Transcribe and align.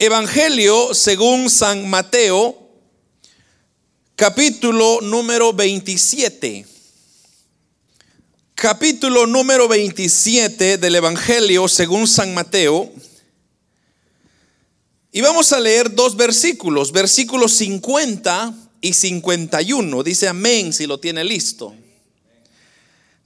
Evangelio 0.00 0.92
según 0.92 1.48
San 1.48 1.88
Mateo, 1.88 2.68
capítulo 4.16 5.00
número 5.00 5.52
27. 5.52 6.66
Capítulo 8.56 9.28
número 9.28 9.68
27 9.68 10.78
del 10.78 10.96
Evangelio 10.96 11.68
según 11.68 12.08
San 12.08 12.34
Mateo. 12.34 12.90
Y 15.12 15.20
vamos 15.20 15.52
a 15.52 15.60
leer 15.60 15.94
dos 15.94 16.16
versículos, 16.16 16.90
versículos 16.90 17.52
50 17.52 18.52
y 18.80 18.94
51. 18.94 20.02
Dice 20.02 20.26
amén 20.26 20.72
si 20.72 20.88
lo 20.88 20.98
tiene 20.98 21.22
listo. 21.22 21.72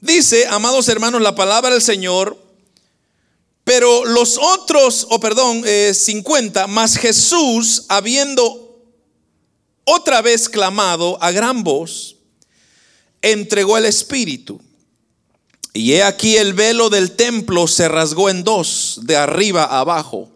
Dice, 0.02 0.46
amados 0.46 0.86
hermanos, 0.88 1.22
la 1.22 1.34
palabra 1.34 1.70
del 1.70 1.82
Señor 1.82 2.47
pero 3.68 4.06
los 4.06 4.38
otros, 4.38 5.06
o 5.10 5.20
perdón, 5.20 5.62
50, 5.92 6.64
eh, 6.64 6.66
más 6.68 6.96
Jesús, 6.96 7.84
habiendo 7.90 8.82
otra 9.84 10.22
vez 10.22 10.48
clamado 10.48 11.22
a 11.22 11.32
gran 11.32 11.62
voz, 11.62 12.16
entregó 13.20 13.76
el 13.76 13.84
Espíritu. 13.84 14.58
Y 15.74 15.92
he 15.92 16.02
aquí 16.02 16.38
el 16.38 16.54
velo 16.54 16.88
del 16.88 17.10
templo 17.10 17.66
se 17.66 17.88
rasgó 17.88 18.30
en 18.30 18.42
dos, 18.42 19.00
de 19.02 19.18
arriba 19.18 19.64
a 19.64 19.80
abajo. 19.80 20.30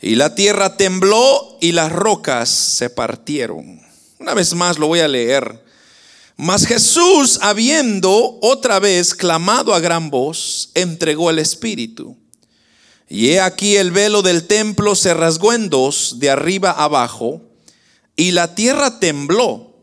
Y 0.00 0.14
la 0.14 0.36
tierra 0.36 0.76
tembló 0.76 1.58
y 1.60 1.72
las 1.72 1.90
rocas 1.90 2.48
se 2.48 2.88
partieron. 2.88 3.82
Una 4.20 4.32
vez 4.32 4.54
más 4.54 4.78
lo 4.78 4.86
voy 4.86 5.00
a 5.00 5.08
leer. 5.08 5.65
Mas 6.36 6.66
Jesús, 6.66 7.38
habiendo 7.40 8.38
otra 8.42 8.78
vez 8.78 9.14
clamado 9.14 9.74
a 9.74 9.80
gran 9.80 10.10
voz, 10.10 10.70
entregó 10.74 11.30
el 11.30 11.38
Espíritu. 11.38 12.16
Y 13.08 13.28
he 13.28 13.40
aquí 13.40 13.76
el 13.76 13.90
velo 13.90 14.20
del 14.20 14.46
templo 14.46 14.94
se 14.94 15.14
rasgó 15.14 15.54
en 15.54 15.70
dos, 15.70 16.18
de 16.18 16.28
arriba 16.28 16.72
abajo, 16.72 17.40
y 18.16 18.32
la 18.32 18.54
tierra 18.54 19.00
tembló 19.00 19.76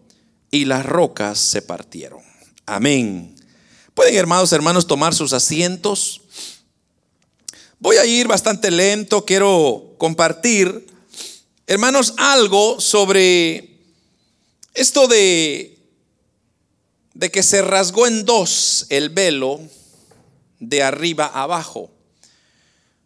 y 0.51 0.65
las 0.65 0.85
rocas 0.85 1.39
se 1.39 1.63
partieron. 1.63 2.21
Amén. 2.67 3.35
Pueden, 3.95 4.15
hermanos, 4.15 4.51
hermanos, 4.53 4.85
tomar 4.85 5.15
sus 5.15 5.33
asientos. 5.33 6.21
Voy 7.79 7.97
a 7.97 8.05
ir 8.05 8.27
bastante 8.27 8.69
lento, 8.69 9.25
quiero 9.25 9.95
compartir, 9.97 10.88
hermanos, 11.65 12.13
algo 12.17 12.79
sobre 12.79 13.79
esto 14.73 15.07
de 15.07 15.72
de 17.14 17.31
que 17.31 17.44
se 17.44 17.61
rasgó 17.61 18.08
en 18.08 18.25
dos 18.25 18.86
el 18.89 19.09
velo 19.09 19.59
de 20.59 20.83
arriba 20.83 21.25
abajo. 21.28 21.92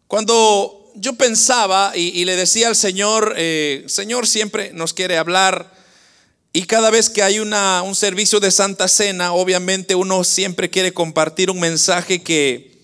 Cuando 0.06 0.92
yo 0.94 1.14
pensaba 1.14 1.92
y, 1.94 2.24
le 2.24 2.36
decía 2.36 2.68
al 2.68 2.76
Señor, 2.76 3.34
eh, 3.36 3.84
Señor 3.86 4.26
siempre 4.26 4.72
nos 4.72 4.94
quiere 4.94 5.18
hablar 5.18 5.78
y 6.52 6.62
cada 6.62 6.90
vez 6.90 7.10
que 7.10 7.22
hay 7.22 7.38
una, 7.38 7.82
un 7.82 7.94
servicio 7.94 8.40
de 8.40 8.50
Santa 8.50 8.88
Cena, 8.88 9.32
obviamente 9.32 9.94
uno 9.94 10.24
siempre 10.24 10.70
quiere 10.70 10.92
compartir 10.92 11.50
un 11.50 11.60
mensaje 11.60 12.22
que, 12.22 12.80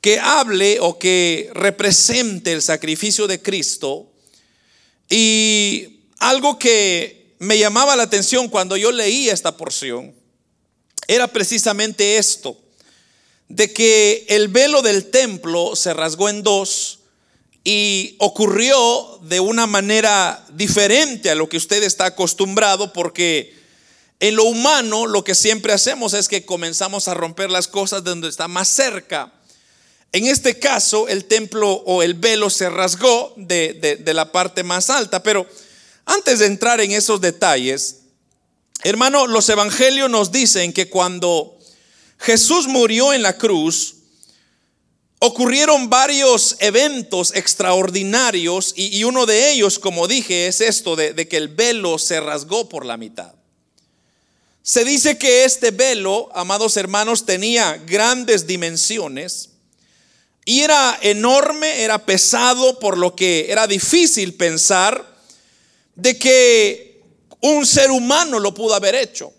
que 0.00 0.20
hable 0.20 0.78
o 0.80 0.98
que 0.98 1.50
represente 1.52 2.52
el 2.52 2.62
sacrificio 2.62 3.26
de 3.26 3.42
Cristo. 3.42 4.10
Y 5.10 6.06
algo 6.20 6.58
que 6.58 7.34
me 7.38 7.58
llamaba 7.58 7.96
la 7.96 8.04
atención 8.04 8.48
cuando 8.48 8.76
yo 8.76 8.92
leí 8.92 9.28
esta 9.28 9.56
porción 9.56 10.21
era 11.08 11.28
precisamente 11.28 12.16
esto, 12.16 12.56
de 13.48 13.72
que 13.72 14.24
el 14.28 14.48
velo 14.48 14.82
del 14.82 15.10
templo 15.10 15.76
se 15.76 15.92
rasgó 15.92 16.28
en 16.28 16.42
dos 16.42 17.00
y 17.64 18.16
ocurrió 18.18 19.20
de 19.22 19.40
una 19.40 19.66
manera 19.66 20.44
diferente 20.52 21.30
a 21.30 21.34
lo 21.34 21.48
que 21.48 21.56
usted 21.56 21.82
está 21.82 22.06
acostumbrado 22.06 22.92
porque 22.92 23.54
en 24.20 24.36
lo 24.36 24.44
humano 24.44 25.06
lo 25.06 25.22
que 25.22 25.34
siempre 25.34 25.72
hacemos 25.72 26.14
es 26.14 26.28
que 26.28 26.44
comenzamos 26.44 27.08
a 27.08 27.14
romper 27.14 27.50
las 27.50 27.68
cosas 27.68 28.02
de 28.04 28.10
donde 28.10 28.28
está 28.28 28.48
más 28.48 28.68
cerca. 28.68 29.32
En 30.12 30.26
este 30.26 30.58
caso, 30.58 31.08
el 31.08 31.24
templo 31.24 31.70
o 31.70 32.02
el 32.02 32.14
velo 32.14 32.50
se 32.50 32.68
rasgó 32.68 33.32
de, 33.36 33.98
de 34.00 34.14
la 34.14 34.30
parte 34.30 34.62
más 34.62 34.90
alta, 34.90 35.22
pero 35.22 35.46
antes 36.04 36.38
de 36.38 36.46
entrar 36.46 36.80
en 36.80 36.92
esos 36.92 37.20
detalles, 37.20 38.01
Hermano, 38.84 39.28
los 39.28 39.48
evangelios 39.48 40.10
nos 40.10 40.32
dicen 40.32 40.72
que 40.72 40.88
cuando 40.88 41.56
Jesús 42.18 42.66
murió 42.66 43.12
en 43.12 43.22
la 43.22 43.38
cruz, 43.38 43.94
ocurrieron 45.20 45.88
varios 45.88 46.56
eventos 46.58 47.32
extraordinarios 47.36 48.72
y, 48.76 49.04
uno 49.04 49.24
de 49.24 49.52
ellos, 49.52 49.78
como 49.78 50.08
dije, 50.08 50.48
es 50.48 50.60
esto 50.60 50.96
de, 50.96 51.14
de 51.14 51.28
que 51.28 51.36
el 51.36 51.46
velo 51.46 51.96
se 51.96 52.20
rasgó 52.20 52.68
por 52.68 52.84
la 52.84 52.96
mitad. 52.96 53.32
Se 54.64 54.84
dice 54.84 55.16
que 55.16 55.44
este 55.44 55.70
velo, 55.70 56.28
amados 56.34 56.76
hermanos, 56.76 57.24
tenía 57.24 57.76
grandes 57.86 58.48
dimensiones 58.48 59.50
y 60.44 60.60
era 60.62 60.98
enorme, 61.02 61.82
era 61.82 62.04
pesado, 62.04 62.80
por 62.80 62.98
lo 62.98 63.14
que 63.14 63.46
era 63.52 63.68
difícil 63.68 64.34
pensar 64.34 65.06
de 65.94 66.18
que 66.18 66.91
un 67.42 67.66
ser 67.66 67.90
humano 67.90 68.38
lo 68.40 68.54
pudo 68.54 68.74
haber 68.74 68.94
hecho. 68.94 69.32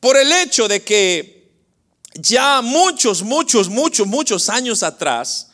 Por 0.00 0.16
el 0.16 0.30
hecho 0.32 0.68
de 0.68 0.82
que 0.82 1.50
ya 2.14 2.60
muchos, 2.62 3.22
muchos, 3.22 3.68
muchos, 3.68 4.06
muchos 4.06 4.48
años 4.48 4.82
atrás, 4.82 5.48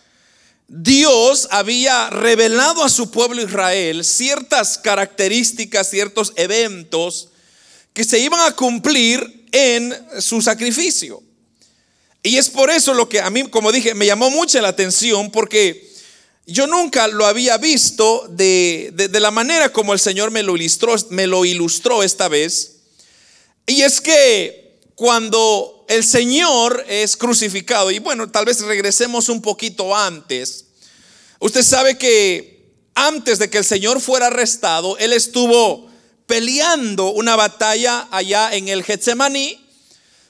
Dios 0.68 1.48
había 1.50 2.10
revelado 2.10 2.84
a 2.84 2.88
su 2.88 3.10
pueblo 3.10 3.42
Israel 3.42 4.04
ciertas 4.04 4.78
características, 4.78 5.90
ciertos 5.90 6.32
eventos 6.36 7.30
que 7.92 8.04
se 8.04 8.20
iban 8.20 8.40
a 8.40 8.54
cumplir 8.54 9.48
en 9.52 9.94
su 10.20 10.40
sacrificio. 10.40 11.22
Y 12.22 12.36
es 12.36 12.48
por 12.48 12.70
eso 12.70 12.94
lo 12.94 13.08
que 13.08 13.20
a 13.20 13.30
mí, 13.30 13.48
como 13.48 13.72
dije, 13.72 13.94
me 13.94 14.06
llamó 14.06 14.30
mucho 14.30 14.60
la 14.60 14.68
atención 14.68 15.30
porque 15.30 15.89
yo 16.46 16.66
nunca 16.66 17.06
lo 17.06 17.26
había 17.26 17.58
visto 17.58 18.26
de, 18.28 18.92
la 19.12 19.30
manera 19.30 19.72
como 19.72 19.92
el 19.92 20.00
Señor 20.00 20.30
me 20.30 20.42
lo, 20.42 20.56
ilustró, 20.56 20.94
me 21.10 21.26
lo 21.26 21.44
ilustró 21.44 22.02
esta 22.02 22.28
vez. 22.28 22.76
Y 23.66 23.82
es 23.82 24.00
que 24.00 24.80
cuando 24.94 25.84
el 25.88 26.04
Señor 26.04 26.84
es 26.88 27.16
crucificado, 27.16 27.90
y 27.90 27.98
bueno, 27.98 28.30
tal 28.30 28.44
vez 28.44 28.60
regresemos 28.60 29.28
un 29.28 29.40
poquito 29.42 29.96
antes, 29.96 30.66
usted 31.38 31.62
sabe 31.62 31.96
que 31.96 32.60
antes 32.94 33.38
de 33.38 33.48
que 33.48 33.58
el 33.58 33.64
Señor 33.64 34.00
fuera 34.00 34.26
arrestado, 34.26 34.98
Él 34.98 35.12
estuvo 35.12 35.88
peleando 36.26 37.10
una 37.10 37.36
batalla 37.36 38.08
allá 38.10 38.54
en 38.54 38.68
el 38.68 38.82
Getsemaní, 38.82 39.64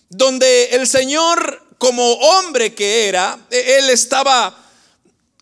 donde 0.09 0.67
el 0.73 0.87
Señor, 0.87 1.67
como 1.79 2.13
hombre 2.13 2.75
que 2.75 3.09
era, 3.09 3.39
Él 3.51 3.91
estaba 3.91 4.70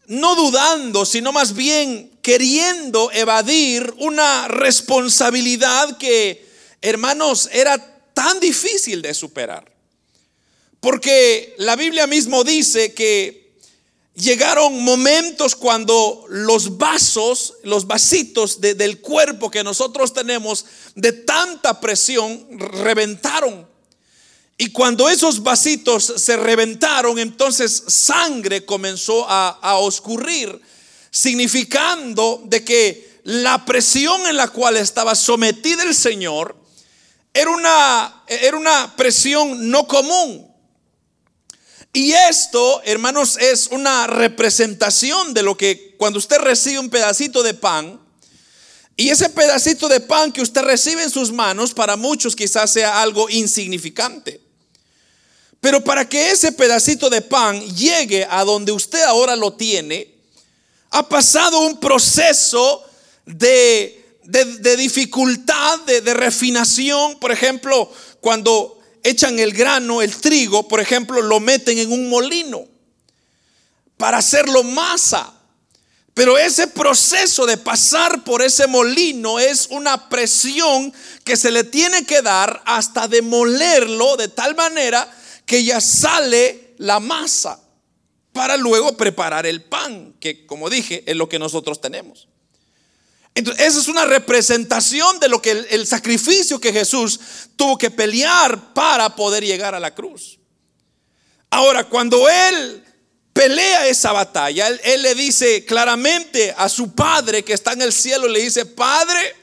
no 0.09 0.35
dudando, 0.35 1.05
sino 1.05 1.33
más 1.33 1.55
bien 1.55 2.11
queriendo 2.23 3.11
evadir 3.13 3.95
una 3.99 4.49
responsabilidad 4.49 5.97
que, 5.99 6.47
hermanos, 6.81 7.49
era 7.53 7.79
tan 8.15 8.41
difícil 8.41 9.03
de 9.03 9.15
superar. 9.15 9.71
Porque 10.81 11.55
la 11.59 11.77
Biblia 11.77 12.07
mismo 12.07 12.45
dice 12.45 12.95
que 12.95 13.53
llegaron 14.15 14.83
momentos 14.83 15.55
cuando 15.55 16.25
los 16.29 16.79
vasos, 16.79 17.55
los 17.63 17.87
vasitos 17.87 18.61
del 18.61 19.01
cuerpo 19.01 19.51
que 19.51 19.65
nosotros 19.65 20.13
tenemos 20.13 20.65
de 20.95 21.13
tanta 21.13 21.81
presión 21.81 22.47
reventaron. 22.59 23.69
Y 24.61 24.71
cuando 24.73 25.09
esos 25.09 25.41
vasitos 25.41 26.15
se 26.17 26.37
reventaron, 26.37 27.19
entonces 27.21 27.85
sangre 27.87 28.65
comenzó 28.65 29.25
a, 29.29 29.51
a 29.63 29.77
oscurrir, 29.77 30.61
significando 31.13 32.43
de 32.45 32.65
que 32.65 33.21
la 33.23 33.65
presión 33.65 34.27
en 34.27 34.37
la 34.37 34.49
cual 34.49 34.77
estaba 34.77 35.15
sometida 35.15 35.85
el 35.85 35.95
Señor 35.95 36.57
era 37.33 37.51
una, 37.53 38.25
era 38.27 38.57
una 38.57 38.97
presión 38.97 39.71
no 39.71 39.87
común. 39.87 40.53
Y 41.93 42.11
esto, 42.13 42.83
hermanos, 42.85 43.37
es 43.39 43.69
una 43.69 44.09
representación 44.09 45.35
de 45.35 45.45
lo 45.45 45.57
que 45.57 45.95
cuando 45.97 46.19
usted 46.19 46.39
recibe 46.39 46.81
un 46.81 46.91
pedacito 46.91 47.45
de 47.45 47.55
pan, 47.55 48.01
y 48.97 49.11
ese 49.11 49.31
pedacito 49.31 49.89
de 49.89 50.01
pan 50.01 50.33
que 50.33 50.43
usted 50.43 50.63
recibe 50.63 51.05
en 51.05 51.11
sus 51.11 51.31
manos, 51.31 51.75
para 51.75 51.95
muchos 51.95 52.35
quizás 52.35 52.73
sea 52.73 53.01
algo 53.01 53.31
insignificante. 53.31 54.48
Pero 55.61 55.83
para 55.83 56.09
que 56.09 56.31
ese 56.31 56.53
pedacito 56.53 57.11
de 57.11 57.21
pan 57.21 57.61
llegue 57.75 58.27
a 58.31 58.45
donde 58.45 58.73
usted 58.73 59.03
ahora 59.03 59.35
lo 59.35 59.55
tiene, 59.55 60.15
ha 60.91 61.09
pasado 61.09 61.61
un 61.61 61.81
proceso 61.81 62.85
de, 63.27 64.19
dificultad, 64.77 65.81
de, 65.81 66.01
de 66.01 66.15
refinación. 66.15 67.19
Por 67.19 67.33
ejemplo, 67.33 67.91
cuando 68.21 68.79
echan 69.03 69.39
el 69.39 69.53
grano, 69.53 70.01
el 70.01 70.17
trigo, 70.17 70.69
por 70.69 70.81
ejemplo, 70.81 71.21
lo 71.23 71.41
meten 71.41 71.79
en 71.79 71.91
un 71.91 72.09
molino 72.09 72.65
para 73.97 74.19
hacerlo 74.19 74.63
masa. 74.63 75.35
Pero 76.15 76.37
ese 76.37 76.67
proceso 76.67 77.47
de 77.47 77.57
pasar 77.57 78.25
por 78.25 78.43
ese 78.43 78.67
molino 78.67 79.39
es 79.39 79.69
una 79.71 80.09
presión 80.09 80.93
que 81.23 81.37
se 81.37 81.51
le 81.51 81.63
tiene 81.63 82.05
que 82.07 82.23
dar 82.23 82.61
hasta 82.65 83.07
demolerlo 83.07 84.17
de 84.17 84.29
tal 84.29 84.57
manera 84.57 85.09
que 85.49 85.65
ya 85.65 85.81
sale 85.81 86.75
la 86.77 87.01
masa 87.01 87.59
para 88.35 88.59
luego 88.59 88.99
preparar 88.99 89.47
el 89.47 89.63
pan, 89.63 90.15
que 90.21 90.45
como 90.45 90.69
dije 90.69 91.03
es 91.07 91.17
lo 91.17 91.27
que 91.27 91.39
nosotros 91.39 91.81
tenemos. 91.81 92.29
Entonces, 93.35 93.67
esa 93.67 93.81
es 93.81 93.89
una 93.89 94.05
representación 94.05 95.19
de 95.21 95.29
lo 95.29 95.41
que 95.41 95.53
el, 95.53 95.87
sacrificio 95.87 96.61
que 96.61 96.71
Jesús 96.71 97.19
tuvo 97.57 97.79
que 97.79 97.91
pelear 97.91 98.75
para 98.75 99.17
poder 99.17 99.43
llegar 99.43 99.75
a 99.75 99.81
la 99.81 99.95
cruz. 99.95 100.39
Ahora, 101.49 101.89
cuando 101.89 102.29
Él 102.29 102.85
pelea 103.33 103.87
esa 103.89 104.13
batalla, 104.13 104.69
él, 104.69 105.03
le 105.03 105.15
dice 105.15 105.65
claramente 105.65 106.55
a 106.59 106.69
su 106.69 106.95
padre 106.95 107.43
que 107.43 107.55
está 107.55 107.73
en 107.73 107.81
el 107.81 107.95
cielo, 107.95 108.29
le 108.29 108.41
dice, 108.41 108.67
Padre, 108.67 109.35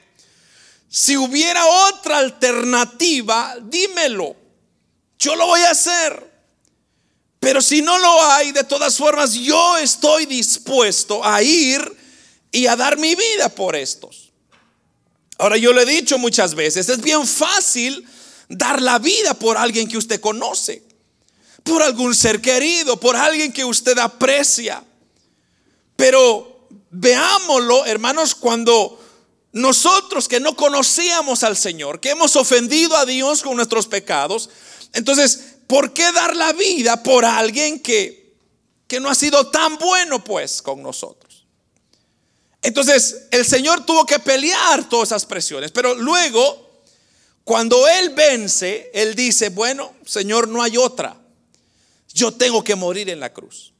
si 0.88 1.18
hubiera 1.18 1.66
otra 1.66 2.20
alternativa, 2.20 3.56
dímelo, 3.64 4.45
yo 5.26 5.36
lo 5.36 5.48
voy 5.48 5.62
a 5.62 5.72
hacer. 5.72 6.36
Pero 7.40 7.62
si 7.62 7.82
no 7.82 7.98
lo 8.00 8.26
hay, 8.32 8.52
de 8.52 8.64
todas 8.64 8.98
formas, 8.98 9.34
yo 9.34 9.78
estoy 9.78 10.26
dispuesto 10.26 11.24
a 11.24 11.44
ir 11.44 11.80
y 12.52 12.68
a 12.68 12.76
dar 12.76 12.98
mi 12.98 13.14
vida 13.16 13.50
por 13.50 13.76
estos. 13.76 14.32
Ahora 15.38 15.58
yo 15.58 15.74
le 15.74 15.82
he 15.82 15.86
dicho 15.86 16.18
muchas 16.18 16.56
veces, 16.56 16.88
es 16.88 17.02
bien 17.02 17.28
fácil 17.28 18.08
dar 18.48 18.82
la 18.82 19.00
vida 19.00 19.34
por 19.34 19.58
alguien 19.58 19.88
que 19.88 19.98
usted 19.98 20.20
conoce 20.22 20.86
por 21.66 21.82
algún 21.82 22.14
ser 22.14 22.42
querido, 22.42 23.00
por 23.00 23.16
alguien 23.16 23.52
que 23.52 23.66
usted 23.66 23.98
aprecia. 23.98 24.84
Pero 25.96 26.68
veámoslo, 26.92 27.86
hermanos, 27.86 28.36
cuando 28.36 29.02
nosotros 29.52 30.28
que 30.28 30.40
no 30.40 30.56
conocíamos 30.56 31.44
al 31.44 31.58
Señor, 31.58 32.00
que 32.00 32.12
hemos 32.12 32.36
ofendido 32.36 32.96
a 32.96 33.06
Dios 33.06 33.42
con 33.42 33.56
nuestros 33.56 33.88
pecados, 33.88 34.52
entonces, 34.96 35.58
¿por 35.68 35.94
qué 35.94 36.12
dar 36.12 36.36
la 36.36 36.54
vida 36.54 37.04
por 37.04 37.24
alguien 37.24 37.80
que, 37.80 38.36
que 38.88 39.00
no 39.00 39.10
ha 39.10 39.16
sido 39.16 39.52
tan 39.52 39.78
bueno 39.78 40.24
pues 40.24 40.62
con 40.62 40.82
nosotros? 40.82 41.46
Entonces, 42.64 43.28
el 43.30 43.46
Señor 43.46 43.86
tuvo 43.86 44.06
que 44.08 44.18
pelear 44.18 44.90
todas 44.90 45.10
esas 45.10 45.26
presiones, 45.26 45.72
pero 45.72 45.94
luego, 45.94 46.82
cuando 47.44 47.88
Él 47.88 48.10
vence, 48.10 48.90
Él 48.94 49.14
dice, 49.14 49.50
bueno, 49.50 49.94
Señor, 50.04 50.48
no 50.48 50.64
hay 50.64 50.78
otra 50.78 51.22
yo 52.16 52.32
tengo 52.32 52.64
que 52.64 52.76
morir 52.76 53.10
en 53.10 53.20
la 53.20 53.34
cruz. 53.34 53.74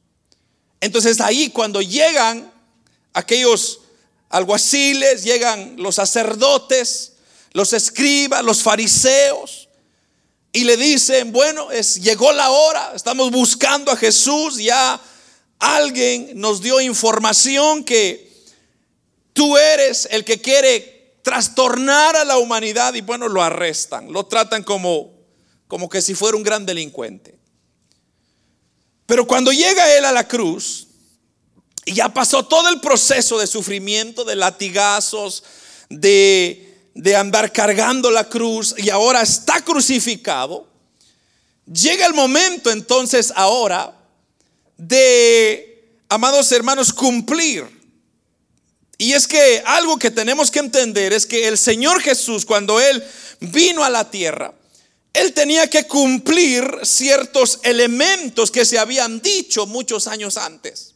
Entonces 0.80 1.20
ahí 1.22 1.48
cuando 1.48 1.80
llegan 1.80 2.52
aquellos 3.14 3.80
alguaciles, 4.28 5.24
llegan 5.24 5.76
los 5.78 5.94
sacerdotes, 5.94 7.14
los 7.52 7.72
escribas, 7.72 8.44
los 8.44 8.62
fariseos, 8.62 9.65
y 10.56 10.64
le 10.64 10.78
dicen, 10.78 11.32
bueno, 11.32 11.70
es, 11.70 12.00
llegó 12.00 12.32
la 12.32 12.48
hora, 12.48 12.92
estamos 12.94 13.30
buscando 13.30 13.92
a 13.92 13.96
Jesús, 13.96 14.56
ya 14.56 14.98
alguien 15.58 16.30
nos 16.40 16.62
dio 16.62 16.80
información 16.80 17.84
que 17.84 18.32
tú 19.34 19.58
eres 19.58 20.08
el 20.10 20.24
que 20.24 20.40
quiere 20.40 21.18
trastornar 21.22 22.16
a 22.16 22.24
la 22.24 22.38
humanidad 22.38 22.94
y 22.94 23.02
bueno, 23.02 23.28
lo 23.28 23.42
arrestan, 23.42 24.10
lo 24.10 24.24
tratan 24.24 24.62
como, 24.62 25.12
como 25.68 25.90
que 25.90 26.00
si 26.00 26.14
fuera 26.14 26.38
un 26.38 26.42
gran 26.42 26.64
delincuente. 26.64 27.38
Pero 29.04 29.26
cuando 29.26 29.52
llega 29.52 29.94
él 29.94 30.06
a 30.06 30.12
la 30.12 30.26
cruz, 30.26 30.86
y 31.84 31.92
ya 31.92 32.08
pasó 32.08 32.46
todo 32.46 32.70
el 32.70 32.80
proceso 32.80 33.38
de 33.38 33.46
sufrimiento, 33.46 34.24
de 34.24 34.36
latigazos, 34.36 35.44
de, 35.90 36.65
de 36.96 37.14
andar 37.14 37.52
cargando 37.52 38.10
la 38.10 38.28
cruz, 38.28 38.74
y 38.78 38.90
ahora 38.90 39.22
está 39.22 39.62
crucificado, 39.62 40.66
llega 41.70 42.06
el 42.06 42.14
momento 42.14 42.70
entonces 42.70 43.32
ahora 43.36 43.94
de, 44.76 46.00
amados 46.08 46.50
hermanos, 46.52 46.92
cumplir. 46.92 47.64
Y 48.98 49.12
es 49.12 49.26
que 49.26 49.62
algo 49.66 49.98
que 49.98 50.10
tenemos 50.10 50.50
que 50.50 50.58
entender 50.58 51.12
es 51.12 51.26
que 51.26 51.46
el 51.46 51.58
Señor 51.58 52.00
Jesús, 52.00 52.46
cuando 52.46 52.80
Él 52.80 53.04
vino 53.40 53.84
a 53.84 53.90
la 53.90 54.10
tierra, 54.10 54.54
él 55.16 55.32
tenía 55.32 55.68
que 55.70 55.86
cumplir 55.86 56.80
ciertos 56.82 57.60
elementos 57.62 58.50
que 58.50 58.66
se 58.66 58.78
habían 58.78 59.22
dicho 59.22 59.66
muchos 59.66 60.08
años 60.08 60.36
antes. 60.36 60.94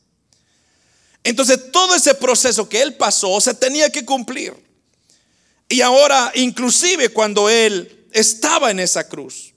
Entonces 1.24 1.72
todo 1.72 1.94
ese 1.94 2.14
proceso 2.14 2.68
que 2.68 2.82
él 2.82 2.94
pasó 2.96 3.40
se 3.40 3.54
tenía 3.54 3.88
que 3.88 4.04
cumplir. 4.04 4.54
Y 5.70 5.80
ahora, 5.80 6.32
inclusive 6.34 7.08
cuando 7.08 7.48
él 7.48 8.06
estaba 8.12 8.70
en 8.70 8.80
esa 8.80 9.08
cruz. 9.08 9.54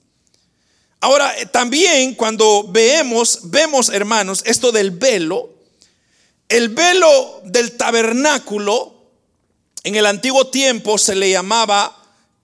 Ahora, 1.00 1.36
eh, 1.38 1.44
también 1.46 2.14
cuando 2.14 2.66
vemos, 2.68 3.40
vemos 3.50 3.90
hermanos, 3.90 4.42
esto 4.46 4.72
del 4.72 4.92
velo, 4.92 5.50
el 6.48 6.70
velo 6.70 7.42
del 7.44 7.76
tabernáculo 7.76 8.94
en 9.82 9.96
el 9.96 10.06
antiguo 10.06 10.46
tiempo 10.46 10.96
se 10.96 11.14
le 11.14 11.30
llamaba 11.30 11.94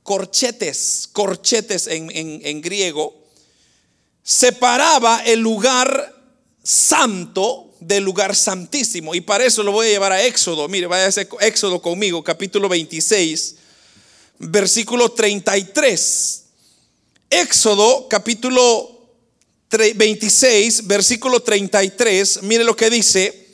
corchetes, 0.03 1.09
corchetes 1.13 1.87
en, 1.87 2.61
griego, 2.61 3.15
separaba 4.23 5.23
el 5.25 5.41
lugar 5.41 6.15
santo 6.63 7.70
del 7.81 8.05
lugar 8.05 8.37
santísimo. 8.37 9.15
Y 9.15 9.21
para 9.21 9.45
eso 9.45 9.63
lo 9.63 9.73
voy 9.73 9.89
a 9.89 9.91
llevar 9.91 10.13
a 10.13 10.23
Éxodo. 10.23 10.69
Mire, 10.69 10.87
vaya 10.87 11.09
a 11.09 11.47
Éxodo 11.47 11.81
conmigo, 11.83 12.23
capítulo 12.23 12.69
26, 12.69 13.57
versículo 14.39 15.11
33. 15.11 16.43
Éxodo, 17.31 18.09
capítulo 18.09 19.01
26, 19.71 20.87
versículo 20.87 21.41
33. 21.41 22.43
Mire 22.43 22.65
lo 22.65 22.77
que 22.77 22.91
dice. 22.91 23.49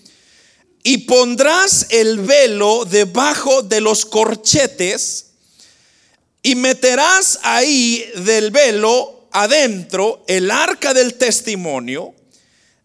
Y 0.82 0.99
pondrás 0.99 1.87
el 1.90 2.20
velo 2.20 2.84
debajo 2.84 3.62
de 3.62 3.81
los 3.81 4.06
corchetes 4.06 5.26
y 6.43 6.55
meterás 6.55 7.40
ahí 7.43 8.08
del 8.25 8.52
velo 8.52 9.26
adentro 9.32 10.25
el 10.28 10.50
arca 10.50 10.94
del 10.94 11.14
testimonio, 11.14 12.14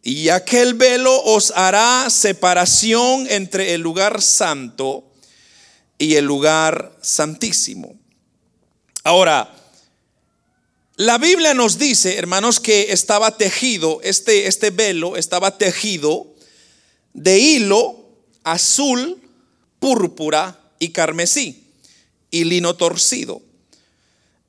y 0.04 0.30
aquel 0.30 0.74
velo 0.74 1.22
os 1.24 1.52
hará 1.56 2.10
separación 2.10 3.28
entre 3.30 3.74
el 3.74 3.82
lugar 3.82 4.22
santo 4.22 5.04
y 5.98 6.16
el 6.16 6.26
lugar 6.26 6.98
santísimo. 7.02 7.96
Ahora, 9.04 9.54
la 10.96 11.18
Biblia 11.18 11.54
nos 11.54 11.78
dice, 11.78 12.18
hermanos, 12.18 12.60
que 12.60 12.92
estaba 12.92 13.38
tejido, 13.38 14.00
este, 14.04 14.48
este 14.48 14.72
velo 14.72 15.18
estaba 15.18 15.58
tejido 15.58 16.28
de 17.14 17.40
hilo 17.40 17.98
azul, 18.44 19.22
púrpura 19.80 20.60
y 20.80 20.90
carmesí, 20.90 21.64
y 22.32 22.44
lino 22.46 22.76
torcido 22.76 23.42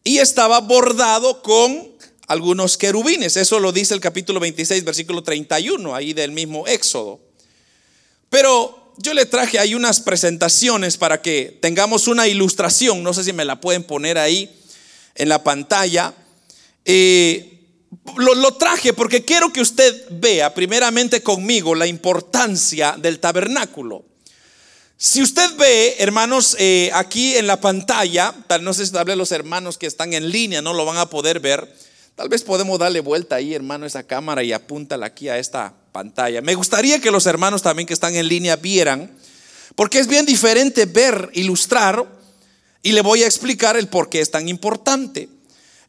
y 0.04 0.18
estaba 0.18 0.60
bordado 0.60 1.42
con 1.42 1.91
algunos 2.32 2.78
querubines. 2.78 3.36
Eso 3.36 3.60
lo 3.60 3.72
dice 3.72 3.94
el 3.94 4.00
capítulo 4.00 4.40
26, 4.40 4.84
versículo 4.84 5.22
31, 5.22 5.94
ahí 5.94 6.14
del 6.14 6.32
mismo 6.32 6.66
Éxodo. 6.66 7.20
Pero 8.30 8.94
yo 8.96 9.12
le 9.12 9.26
traje 9.26 9.58
ahí 9.58 9.74
unas 9.74 10.00
presentaciones 10.00 10.96
para 10.96 11.20
que 11.20 11.58
tengamos 11.60 12.08
una 12.08 12.26
ilustración. 12.26 13.02
No 13.02 13.12
sé 13.12 13.24
si 13.24 13.32
me 13.32 13.44
la 13.44 13.60
pueden 13.60 13.84
poner 13.84 14.16
ahí 14.16 14.50
en 15.14 15.28
la 15.28 15.44
pantalla. 15.44 16.14
Eh, 16.86 17.60
lo, 18.16 18.54
traje 18.54 18.94
porque 18.94 19.24
quiero 19.24 19.52
que 19.52 19.60
usted 19.60 20.06
vea 20.10 20.54
primeramente 20.54 21.22
conmigo 21.22 21.74
la 21.74 21.86
importancia 21.86 22.96
del 22.98 23.18
tabernáculo. 23.20 24.04
Si 24.96 25.20
usted 25.20 25.54
ve, 25.56 25.96
hermanos, 25.98 26.56
eh, 26.58 26.90
aquí 26.94 27.36
en 27.36 27.46
la 27.46 27.60
pantalla, 27.60 28.34
tal 28.46 28.64
no 28.64 28.72
sé 28.72 28.86
si 28.86 28.96
hable 28.96 29.16
los 29.16 29.32
hermanos 29.32 29.76
que 29.76 29.86
están 29.86 30.14
en 30.14 30.30
línea, 30.30 30.62
no 30.62 30.72
lo 30.72 30.86
van 30.86 30.96
a 30.96 31.10
poder 31.10 31.40
ver. 31.40 31.91
Tal 32.14 32.28
vez 32.28 32.42
podemos 32.42 32.78
darle 32.78 33.00
vuelta 33.00 33.36
ahí, 33.36 33.54
hermano, 33.54 33.86
esa 33.86 34.02
cámara 34.02 34.42
y 34.42 34.52
apúntala 34.52 35.06
aquí 35.06 35.28
a 35.28 35.38
esta 35.38 35.74
pantalla. 35.92 36.42
Me 36.42 36.54
gustaría 36.54 37.00
que 37.00 37.10
los 37.10 37.26
hermanos 37.26 37.62
también 37.62 37.86
que 37.86 37.94
están 37.94 38.14
en 38.14 38.28
línea 38.28 38.56
vieran, 38.56 39.10
porque 39.74 39.98
es 39.98 40.06
bien 40.06 40.26
diferente 40.26 40.84
ver, 40.84 41.30
ilustrar, 41.32 42.06
y 42.82 42.92
le 42.92 43.00
voy 43.00 43.22
a 43.22 43.26
explicar 43.26 43.76
el 43.76 43.88
por 43.88 44.10
qué 44.10 44.20
es 44.20 44.30
tan 44.30 44.48
importante. 44.48 45.28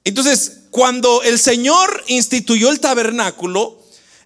Entonces, 0.06 0.60
cuando 0.70 1.24
el 1.24 1.40
Señor 1.40 2.04
instituyó 2.08 2.70
el 2.70 2.80
tabernáculo, 2.80 3.82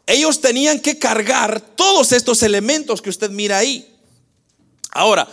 ellos 0.05 0.39
tenían 0.41 0.79
que 0.79 0.99
cargar 0.99 1.61
todos 1.61 2.11
estos 2.11 2.43
elementos 2.43 3.01
que 3.01 3.09
usted 3.09 3.31
mira 3.31 3.57
ahí. 3.57 3.87
Ahora, 4.91 5.27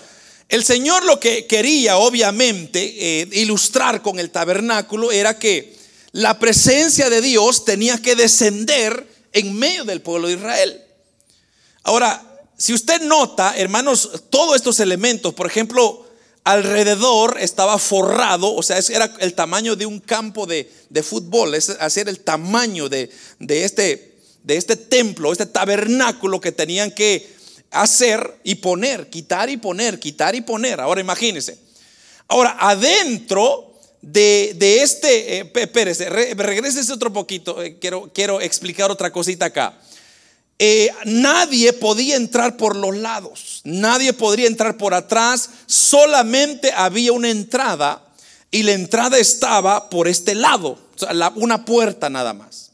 el 0.48 0.64
Señor 0.64 1.04
lo 1.04 1.20
que 1.20 1.46
quería, 1.46 1.96
obviamente, 1.96 3.20
eh, 3.22 3.28
ilustrar 3.32 4.02
con 4.02 4.18
el 4.18 4.30
tabernáculo 4.30 5.12
era 5.12 5.38
que 5.38 5.73
la 6.14 6.38
presencia 6.38 7.10
de 7.10 7.20
Dios 7.20 7.64
tenía 7.64 8.00
que 8.00 8.14
descender 8.14 9.04
en 9.32 9.52
medio 9.52 9.84
del 9.84 10.00
pueblo 10.00 10.28
de 10.28 10.34
Israel. 10.34 10.80
Ahora, 11.82 12.22
si 12.56 12.72
usted 12.72 13.02
nota, 13.02 13.56
hermanos, 13.56 14.22
todos 14.30 14.54
estos 14.54 14.78
elementos, 14.78 15.34
por 15.34 15.48
ejemplo, 15.48 16.06
alrededor 16.44 17.36
estaba 17.40 17.80
forrado, 17.80 18.54
o 18.54 18.62
sea, 18.62 18.78
era 18.90 19.12
el 19.18 19.34
tamaño 19.34 19.74
de 19.74 19.86
un 19.86 19.98
campo 19.98 20.46
de, 20.46 20.70
fútbol, 21.02 21.56
es 21.56 21.70
hacer 21.70 22.08
el 22.08 22.20
tamaño 22.20 22.88
de, 22.88 23.10
de, 23.40 23.64
este, 23.64 24.14
de 24.44 24.56
este 24.56 24.76
templo, 24.76 25.32
este 25.32 25.46
tabernáculo 25.46 26.40
que 26.40 26.52
tenían 26.52 26.92
que 26.92 27.28
hacer 27.72 28.38
y 28.44 28.54
poner, 28.54 29.10
quitar 29.10 29.50
y 29.50 29.56
poner, 29.56 29.98
quitar 29.98 30.36
y 30.36 30.42
poner. 30.42 30.80
Ahora 30.80 31.00
imagínense. 31.00 31.58
Ahora, 32.28 32.56
adentro 32.60 33.73
de, 34.04 34.82
este, 34.82 35.38
eh, 35.38 35.52
espérese, 35.54 36.10
regrese 36.10 36.92
otro 36.92 37.12
poquito, 37.12 37.62
eh, 37.62 37.78
quiero, 37.78 38.10
quiero 38.12 38.40
explicar 38.40 38.90
otra 38.90 39.10
cosita 39.10 39.46
acá. 39.46 39.78
Eh, 40.58 40.90
nadie 41.06 41.72
podía 41.72 42.16
entrar 42.16 42.56
por 42.56 42.76
los 42.76 42.96
lados, 42.96 43.60
nadie 43.64 44.12
podría 44.12 44.46
entrar 44.46 44.76
por 44.76 44.94
atrás, 44.94 45.48
solamente 45.66 46.70
había 46.72 47.12
una 47.12 47.30
entrada 47.30 48.04
y 48.50 48.62
la 48.62 48.72
entrada 48.72 49.18
estaba 49.18 49.90
por 49.90 50.06
este 50.06 50.34
lado, 50.34 50.78
una 51.36 51.64
puerta 51.64 52.08
nada 52.08 52.34
más. 52.34 52.70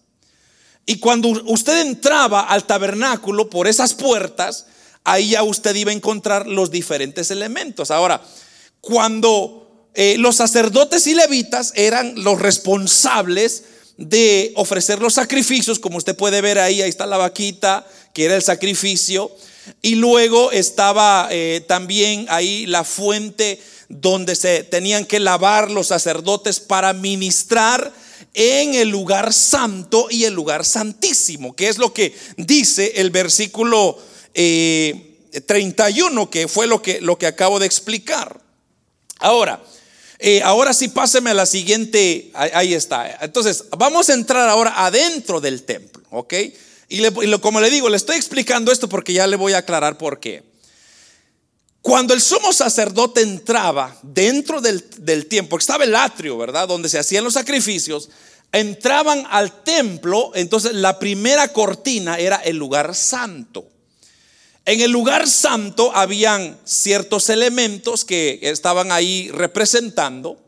Y 0.84 0.98
cuando 0.98 1.28
usted 1.46 1.80
entraba 1.82 2.42
al 2.42 2.64
tabernáculo 2.64 3.48
por 3.48 3.68
esas 3.68 3.94
puertas, 3.94 4.66
ahí 5.04 5.30
ya 5.30 5.42
usted 5.44 5.74
iba 5.76 5.90
a 5.90 5.94
encontrar 5.94 6.46
los 6.46 6.70
diferentes 6.70 7.30
elementos. 7.30 7.90
Ahora, 7.90 8.20
cuando 8.80 9.69
eh, 9.94 10.16
los 10.18 10.36
sacerdotes 10.36 11.06
y 11.06 11.14
levitas 11.14 11.72
eran 11.74 12.22
los 12.22 12.40
responsables 12.40 13.64
de 13.96 14.52
ofrecer 14.56 15.00
los 15.00 15.14
sacrificios, 15.14 15.78
como 15.78 15.98
usted 15.98 16.16
puede 16.16 16.40
ver 16.40 16.58
ahí, 16.58 16.80
ahí 16.80 16.88
está 16.88 17.06
la 17.06 17.18
vaquita, 17.18 17.86
que 18.14 18.24
era 18.24 18.36
el 18.36 18.42
sacrificio, 18.42 19.30
y 19.82 19.96
luego 19.96 20.52
estaba 20.52 21.28
eh, 21.30 21.62
también 21.66 22.26
ahí 22.28 22.66
la 22.66 22.84
fuente 22.84 23.60
donde 23.88 24.36
se 24.36 24.62
tenían 24.62 25.04
que 25.04 25.20
lavar 25.20 25.70
los 25.70 25.88
sacerdotes 25.88 26.60
para 26.60 26.92
ministrar 26.92 27.92
en 28.32 28.74
el 28.74 28.88
lugar 28.88 29.32
santo 29.32 30.06
y 30.10 30.24
el 30.24 30.34
lugar 30.34 30.64
santísimo, 30.64 31.54
que 31.54 31.68
es 31.68 31.78
lo 31.78 31.92
que 31.92 32.14
dice 32.36 32.92
el 32.96 33.10
versículo 33.10 33.98
31, 34.32 36.22
eh, 36.22 36.28
que 36.30 36.48
fue 36.48 36.66
lo 36.66 36.80
que, 36.80 37.00
lo 37.00 37.18
que 37.18 37.26
acabo 37.26 37.58
de 37.58 37.66
explicar. 37.66 38.40
Ahora, 39.18 39.60
eh, 40.22 40.42
ahora 40.42 40.74
sí 40.74 40.88
páseme 40.88 41.30
a 41.30 41.34
la 41.34 41.46
siguiente, 41.46 42.30
ahí, 42.34 42.74
está. 42.74 43.18
Entonces, 43.22 43.64
vamos 43.78 44.10
a 44.10 44.12
entrar 44.12 44.50
ahora 44.50 44.84
adentro 44.84 45.40
del 45.40 45.62
templo, 45.62 46.02
¿ok? 46.10 46.34
Y, 46.90 47.02
como 47.40 47.58
le 47.58 47.70
digo, 47.70 47.88
le 47.88 47.96
estoy 47.96 48.16
explicando 48.16 48.70
esto 48.70 48.86
porque 48.86 49.14
ya 49.14 49.26
le 49.26 49.36
voy 49.36 49.54
a 49.54 49.58
aclarar 49.58 49.96
por 49.96 50.20
qué. 50.20 50.42
Cuando 51.80 52.12
el 52.12 52.20
sumo 52.20 52.52
sacerdote 52.52 53.22
entraba 53.22 53.98
dentro 54.02 54.60
del, 54.60 54.84
del 54.98 55.24
tiempo, 55.24 55.56
estaba 55.56 55.84
el 55.84 55.96
atrio, 55.96 56.36
¿verdad? 56.36 56.68
Donde 56.68 56.90
se 56.90 56.98
hacían 56.98 57.24
los 57.24 57.32
sacrificios, 57.32 58.10
entraban 58.52 59.24
al 59.30 59.62
templo, 59.62 60.32
entonces 60.34 60.74
la 60.74 60.98
primera 60.98 61.48
cortina 61.48 62.18
era 62.18 62.36
el 62.36 62.58
lugar 62.58 62.94
santo. 62.94 63.66
En 64.70 64.80
el 64.80 64.92
lugar 64.92 65.28
santo 65.28 65.90
habían 65.96 66.56
ciertos 66.64 67.28
elementos 67.28 68.04
que 68.04 68.38
estaban 68.40 68.92
ahí 68.92 69.28
representando. 69.32 70.38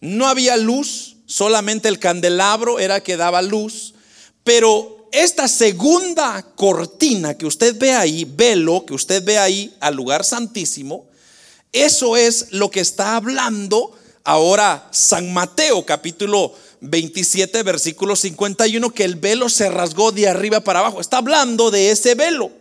No 0.00 0.26
había 0.26 0.56
luz, 0.56 1.18
solamente 1.26 1.86
el 1.86 2.00
candelabro 2.00 2.80
era 2.80 3.00
que 3.00 3.16
daba 3.16 3.42
luz, 3.42 3.94
pero 4.42 5.08
esta 5.12 5.46
segunda 5.46 6.44
cortina 6.56 7.38
que 7.38 7.46
usted 7.46 7.78
ve 7.78 7.92
ahí, 7.92 8.24
velo 8.24 8.84
que 8.84 8.94
usted 8.94 9.22
ve 9.22 9.38
ahí 9.38 9.72
al 9.78 9.94
lugar 9.94 10.24
santísimo, 10.24 11.08
eso 11.72 12.16
es 12.16 12.48
lo 12.50 12.72
que 12.72 12.80
está 12.80 13.14
hablando 13.14 13.92
ahora 14.24 14.88
San 14.90 15.32
Mateo 15.32 15.86
capítulo 15.86 16.52
27 16.80 17.62
versículo 17.62 18.16
51 18.16 18.90
que 18.90 19.04
el 19.04 19.14
velo 19.14 19.48
se 19.48 19.70
rasgó 19.70 20.10
de 20.10 20.26
arriba 20.26 20.58
para 20.58 20.80
abajo. 20.80 21.00
Está 21.00 21.18
hablando 21.18 21.70
de 21.70 21.92
ese 21.92 22.16
velo. 22.16 22.58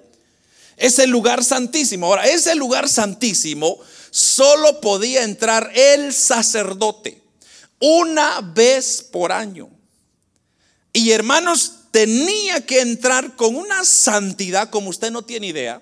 Es 0.80 0.98
el 0.98 1.10
lugar 1.10 1.44
santísimo. 1.44 2.08
Ahora, 2.08 2.28
ese 2.28 2.56
lugar 2.56 2.88
santísimo 2.88 3.78
solo 4.10 4.80
podía 4.80 5.24
entrar 5.24 5.70
el 5.76 6.14
sacerdote 6.14 7.22
una 7.80 8.42
vez 8.42 9.04
por 9.04 9.34
año. 9.34 9.70
Y 10.94 11.12
hermanos, 11.12 11.74
tenía 11.92 12.66
que 12.66 12.80
entrar 12.80 13.36
con 13.36 13.56
una 13.56 13.84
santidad 13.84 14.70
como 14.70 14.90
usted 14.90 15.12
no 15.12 15.24
tiene 15.24 15.48
idea. 15.48 15.82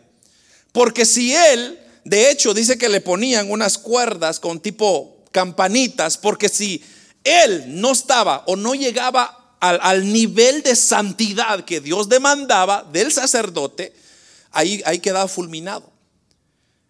Porque 0.72 1.06
si 1.06 1.34
él, 1.34 1.80
de 2.04 2.32
hecho, 2.32 2.56
dice 2.56 2.78
que 2.78 2.90
le 2.90 3.00
ponían 3.00 3.52
unas 3.52 3.78
cuerdas 3.78 4.40
con 4.40 4.60
tipo 4.60 5.24
campanitas, 5.32 6.18
porque 6.18 6.50
si 6.50 6.84
él 7.24 7.66
no 7.68 7.92
estaba 7.92 8.44
o 8.48 8.56
no 8.56 8.74
llegaba 8.74 9.56
al, 9.60 9.80
al 9.84 10.12
nivel 10.12 10.64
de 10.64 10.76
santidad 10.76 11.66
que 11.66 11.82
Dios 11.82 12.10
demandaba 12.10 12.84
del 12.92 13.12
sacerdote, 13.12 13.94
ahí, 14.58 15.00
quedaba 15.00 15.28
fulminado. 15.28 15.92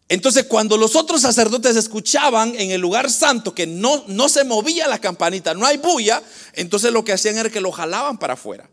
Entonces 0.09 0.45
cuando 0.45 0.77
los 0.77 0.95
otros 0.95 1.21
sacerdotes 1.21 1.75
escuchaban 1.75 2.55
en 2.57 2.71
el 2.71 2.79
lugar 2.79 3.11
santo 3.11 3.53
que 3.53 3.67
no, 3.67 4.05
no 4.07 4.29
se 4.29 4.45
movía 4.45 4.87
la 4.87 4.99
campanita, 4.99 5.53
no 5.53 5.65
hay 5.65 5.77
bulla, 5.77 6.23
entonces 6.53 6.93
lo 6.93 7.03
que 7.03 7.11
hacían 7.11 7.37
era 7.37 7.49
que 7.49 7.59
lo 7.59 7.73
jalaban 7.73 8.17
para 8.17 8.35
afuera. 8.35 8.69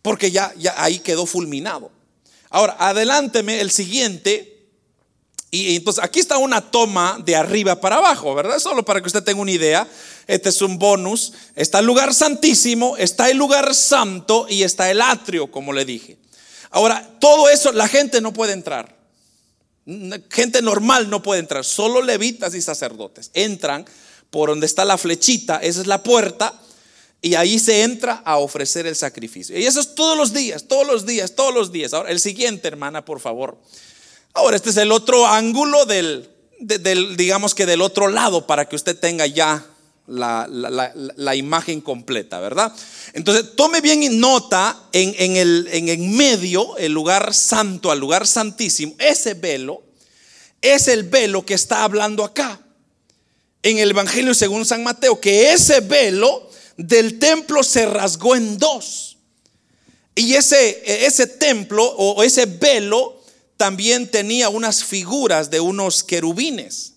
Porque 0.00 0.30
ya, 0.30 0.54
ya 0.56 0.74
ahí 0.82 1.00
quedó 1.00 1.26
fulminado. 1.26 1.90
Ahora, 2.48 2.76
adelánteme 2.78 3.60
el 3.60 3.70
siguiente. 3.70 4.52
Y 5.50 5.76
entonces 5.76 6.02
aquí 6.02 6.20
está 6.20 6.38
una 6.38 6.60
toma 6.60 7.18
de 7.24 7.36
arriba 7.36 7.80
para 7.80 7.96
abajo, 7.96 8.34
¿verdad? 8.34 8.58
Solo 8.58 8.84
para 8.84 9.00
que 9.00 9.08
usted 9.08 9.22
tenga 9.22 9.40
una 9.40 9.50
idea. 9.50 9.86
Este 10.26 10.48
es 10.48 10.62
un 10.62 10.78
bonus. 10.78 11.32
Está 11.54 11.80
el 11.80 11.86
lugar 11.86 12.14
santísimo, 12.14 12.96
está 12.96 13.28
el 13.30 13.36
lugar 13.36 13.74
santo 13.74 14.46
y 14.48 14.62
está 14.62 14.90
el 14.90 15.02
atrio, 15.02 15.50
como 15.50 15.72
le 15.72 15.84
dije. 15.84 16.18
Ahora, 16.70 17.08
todo 17.20 17.48
eso 17.48 17.72
la 17.72 17.88
gente 17.88 18.20
no 18.20 18.32
puede 18.32 18.52
entrar. 18.52 18.96
Gente 20.30 20.62
normal 20.62 21.10
no 21.10 21.22
puede 21.22 21.40
entrar, 21.40 21.64
solo 21.64 22.02
levitas 22.02 22.54
y 22.54 22.62
sacerdotes. 22.62 23.30
Entran 23.34 23.86
por 24.30 24.48
donde 24.48 24.66
está 24.66 24.84
la 24.84 24.98
flechita, 24.98 25.58
esa 25.58 25.80
es 25.80 25.86
la 25.86 26.02
puerta, 26.02 26.60
y 27.22 27.34
ahí 27.34 27.58
se 27.58 27.82
entra 27.82 28.22
a 28.24 28.38
ofrecer 28.38 28.86
el 28.86 28.96
sacrificio. 28.96 29.58
Y 29.58 29.64
eso 29.64 29.80
es 29.80 29.94
todos 29.94 30.16
los 30.16 30.32
días, 30.32 30.64
todos 30.68 30.86
los 30.86 31.06
días, 31.06 31.34
todos 31.34 31.54
los 31.54 31.72
días. 31.72 31.94
Ahora, 31.94 32.10
el 32.10 32.20
siguiente, 32.20 32.68
hermana, 32.68 33.04
por 33.04 33.20
favor. 33.20 33.58
Ahora, 34.34 34.56
este 34.56 34.70
es 34.70 34.76
el 34.76 34.92
otro 34.92 35.26
ángulo 35.26 35.86
del, 35.86 36.28
del 36.58 37.16
digamos 37.16 37.54
que 37.54 37.64
del 37.64 37.80
otro 37.80 38.08
lado, 38.08 38.46
para 38.46 38.68
que 38.68 38.76
usted 38.76 38.98
tenga 38.98 39.26
ya 39.26 39.64
la, 40.06 41.34
imagen 41.34 41.80
completa, 41.80 42.40
¿verdad? 42.40 42.72
Entonces, 43.12 43.56
tome 43.56 43.80
bien 43.80 44.20
nota 44.20 44.88
en, 44.92 45.36
el, 45.36 45.68
en 45.72 45.88
el 45.88 45.98
medio, 45.98 46.76
el 46.76 46.92
lugar 46.92 47.34
santo, 47.34 47.90
al 47.90 47.98
lugar 47.98 48.26
santísimo, 48.26 48.94
ese 48.98 49.34
velo 49.34 49.82
es 50.62 50.88
el 50.88 51.04
velo 51.04 51.44
que 51.44 51.54
está 51.54 51.84
hablando 51.84 52.24
acá. 52.24 52.60
En 53.62 53.78
el 53.78 53.90
Evangelio 53.90 54.34
según 54.34 54.64
San 54.64 54.84
Mateo, 54.84 55.20
que 55.20 55.52
ese 55.52 55.80
velo 55.80 56.48
del 56.76 57.18
templo 57.18 57.62
se 57.62 57.86
rasgó 57.86 58.36
en 58.36 58.58
dos. 58.58 59.18
Y 60.14 60.34
ese, 60.34 61.06
ese 61.06 61.26
templo 61.26 61.84
o 61.84 62.22
ese 62.22 62.46
velo 62.46 63.22
también 63.56 64.10
tenía 64.10 64.48
unas 64.48 64.84
figuras 64.84 65.50
de 65.50 65.60
unos 65.60 66.04
querubines. 66.04 66.94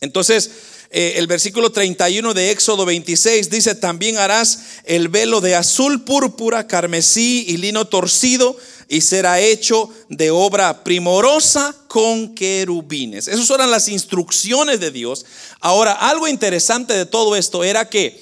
Entonces, 0.00 0.50
eh, 0.92 1.14
el 1.18 1.28
versículo 1.28 1.70
31 1.70 2.34
de 2.34 2.50
Éxodo 2.50 2.84
26 2.84 3.48
dice, 3.48 3.76
también 3.76 4.18
harás 4.18 4.80
el 4.84 5.08
velo 5.08 5.40
de 5.40 5.54
azul 5.54 6.02
púrpura, 6.02 6.66
carmesí 6.66 7.44
y 7.46 7.58
lino 7.58 7.84
torcido 7.84 8.56
y 8.88 9.02
será 9.02 9.38
hecho 9.38 9.88
de 10.08 10.32
obra 10.32 10.82
primorosa 10.82 11.76
con 11.86 12.34
querubines. 12.34 13.28
Esas 13.28 13.48
eran 13.50 13.70
las 13.70 13.86
instrucciones 13.86 14.80
de 14.80 14.90
Dios. 14.90 15.24
Ahora, 15.60 15.92
algo 15.92 16.26
interesante 16.26 16.94
de 16.94 17.06
todo 17.06 17.36
esto 17.36 17.62
era 17.62 17.88
que 17.88 18.20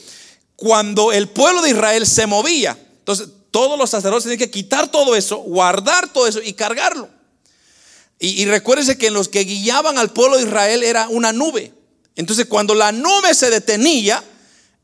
cuando 0.54 1.10
el 1.10 1.26
pueblo 1.30 1.62
de 1.62 1.70
Israel 1.70 2.06
se 2.06 2.26
movía, 2.26 2.78
entonces 2.98 3.28
todos 3.50 3.78
los 3.78 3.88
sacerdotes 3.88 4.24
tenían 4.24 4.40
que 4.40 4.50
quitar 4.50 4.90
todo 4.90 5.16
eso, 5.16 5.38
guardar 5.38 6.12
todo 6.12 6.26
eso 6.26 6.42
y 6.42 6.52
cargarlo. 6.52 7.08
Y, 8.18 8.42
y 8.42 8.44
recuérdense 8.44 8.98
que 8.98 9.06
en 9.06 9.14
los 9.14 9.30
que 9.30 9.44
guiaban 9.44 9.96
al 9.96 10.12
pueblo 10.12 10.36
de 10.36 10.42
Israel 10.42 10.82
era 10.82 11.08
una 11.08 11.32
nube. 11.32 11.77
Entonces 12.18 12.46
cuando 12.46 12.74
la 12.74 12.90
nube 12.90 13.32
se 13.32 13.48
detenía, 13.48 14.24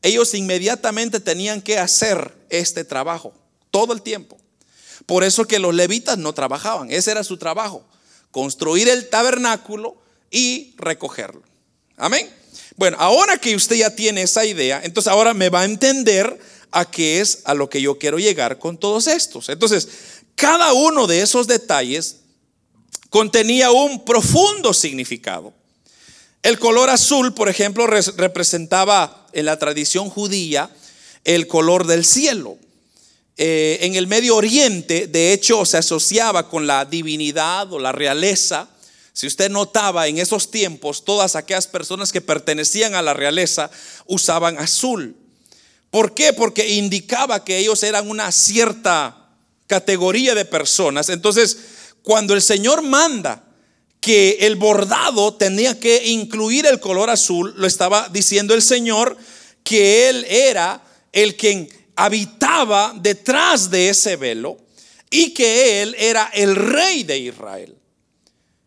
ellos 0.01 0.33
inmediatamente 0.33 1.19
tenían 1.19 1.61
que 1.61 1.77
hacer 1.77 2.33
este 2.49 2.85
trabajo, 2.85 3.33
todo 3.71 3.91
el 3.91 4.01
tiempo. 4.01 4.37
Por 5.05 5.25
eso 5.25 5.43
que 5.43 5.59
los 5.59 5.75
levitas 5.75 6.17
no 6.17 6.31
trabajaban, 6.31 6.89
ese 6.91 7.11
era 7.11 7.25
su 7.25 7.35
trabajo, 7.35 7.83
construir 8.31 8.87
el 8.87 9.09
tabernáculo 9.09 9.97
y 10.31 10.75
recogerlo. 10.77 11.43
Amén. 11.97 12.33
Bueno, 12.77 12.95
ahora 13.01 13.37
que 13.37 13.53
usted 13.53 13.75
ya 13.75 13.93
tiene 13.93 14.21
esa 14.21 14.45
idea, 14.45 14.79
entonces 14.85 15.11
ahora 15.11 15.33
me 15.33 15.49
va 15.49 15.61
a 15.61 15.65
entender 15.65 16.39
a 16.71 16.89
qué 16.89 17.19
es 17.19 17.41
a 17.43 17.53
lo 17.53 17.69
que 17.69 17.81
yo 17.81 17.99
quiero 17.99 18.17
llegar 18.17 18.59
con 18.59 18.77
todos 18.77 19.07
estos. 19.07 19.49
Entonces, 19.49 19.89
cada 20.35 20.71
uno 20.71 21.05
de 21.05 21.21
esos 21.21 21.47
detalles 21.47 22.21
contenía 23.09 23.71
un 23.71 24.05
profundo 24.05 24.73
significado. 24.73 25.53
El 26.45 26.59
color 26.59 26.91
azul, 26.91 27.33
por 27.33 27.49
ejemplo, 27.49 27.87
representaba 27.87 29.25
en 29.33 29.45
la 29.45 29.57
tradición 29.57 30.11
judía 30.11 30.69
el 31.23 31.47
color 31.47 31.87
del 31.87 32.05
cielo. 32.05 32.59
Eh, 33.35 33.79
en 33.81 33.95
el 33.95 34.05
Medio 34.05 34.35
Oriente, 34.35 35.07
de 35.07 35.33
hecho, 35.33 35.65
se 35.65 35.77
asociaba 35.77 36.47
con 36.47 36.67
la 36.67 36.85
divinidad 36.85 37.73
o 37.73 37.79
la 37.79 37.91
realeza. 37.91 38.69
Si 39.11 39.25
usted 39.25 39.49
notaba 39.49 40.05
en 40.05 40.19
esos 40.19 40.51
tiempos, 40.51 41.03
todas 41.03 41.35
aquellas 41.35 41.65
personas 41.65 42.11
que 42.11 42.21
pertenecían 42.21 42.93
a 42.93 43.01
la 43.01 43.15
realeza 43.15 43.71
usaban 44.05 44.59
azul. 44.59 45.15
¿Por 45.89 46.13
qué? 46.13 46.31
Porque 46.31 46.75
indicaba 46.75 47.43
que 47.43 47.57
ellos 47.57 47.81
eran 47.81 48.07
una 48.07 48.31
cierta 48.31 49.31
categoría 49.65 50.35
de 50.35 50.45
personas. 50.45 51.09
Entonces, 51.09 51.57
cuando 52.03 52.35
el 52.35 52.43
Señor 52.43 52.83
manda 52.83 53.44
que 54.05 54.37
el 54.41 54.55
bordado 54.55 55.33
tenía 55.33 55.79
que 55.79 56.05
incluir 56.05 56.67
el 56.67 56.79
color 56.79 57.09
azul, 57.09 57.55
lo 57.57 57.65
estaba 57.65 58.07
diciendo 58.09 58.53
el 58.53 58.61
Señor 58.61 59.17
que 59.63 60.09
Él 60.09 60.27
era 60.29 60.83
el 61.11 61.35
quien 61.35 61.67
habitaba 61.95 62.93
detrás 62.95 63.71
de 63.71 63.89
ese 63.89 64.15
velo 64.15 64.59
y 65.09 65.33
que 65.33 65.81
él 65.81 65.95
era 65.97 66.29
el 66.35 66.55
rey 66.55 67.03
de 67.03 67.17
Israel. 67.17 67.75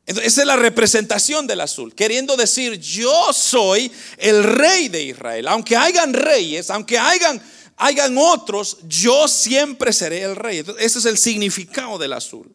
Entonces, 0.07 0.33
esa 0.33 0.40
es 0.40 0.47
la 0.49 0.57
representación 0.57 1.47
del 1.47 1.61
azul, 1.61 1.95
queriendo 1.95 2.37
decir, 2.37 2.80
yo 2.80 3.33
soy 3.33 3.92
el 4.16 4.42
rey 4.42 4.88
de 4.88 5.04
Israel. 5.04 5.47
Aunque 5.47 5.76
hayan 5.76 6.14
reyes, 6.14 6.68
aunque 6.71 6.99
hayan, 6.99 7.40
hayan 7.76 8.18
otros, 8.18 8.78
yo 8.88 9.28
siempre 9.28 9.92
seré 9.92 10.23
el 10.23 10.35
rey. 10.35 10.59
Entonces, 10.59 10.85
ese 10.85 10.99
es 10.99 11.04
el 11.04 11.16
significado 11.16 11.97
del 11.97 12.14
azul. 12.14 12.52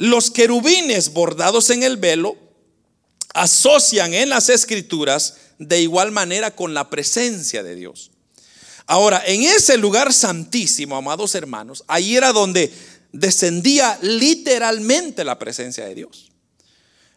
Los 0.00 0.30
querubines 0.30 1.12
bordados 1.12 1.68
en 1.68 1.82
el 1.82 1.98
velo 1.98 2.34
asocian 3.34 4.14
en 4.14 4.30
las 4.30 4.48
escrituras 4.48 5.36
de 5.58 5.82
igual 5.82 6.10
manera 6.10 6.56
con 6.56 6.72
la 6.72 6.88
presencia 6.88 7.62
de 7.62 7.74
Dios. 7.74 8.10
Ahora, 8.86 9.22
en 9.26 9.42
ese 9.42 9.76
lugar 9.76 10.14
santísimo, 10.14 10.96
amados 10.96 11.34
hermanos, 11.34 11.84
ahí 11.86 12.16
era 12.16 12.32
donde 12.32 12.72
descendía 13.12 13.98
literalmente 14.00 15.22
la 15.22 15.38
presencia 15.38 15.84
de 15.84 15.94
Dios. 15.94 16.32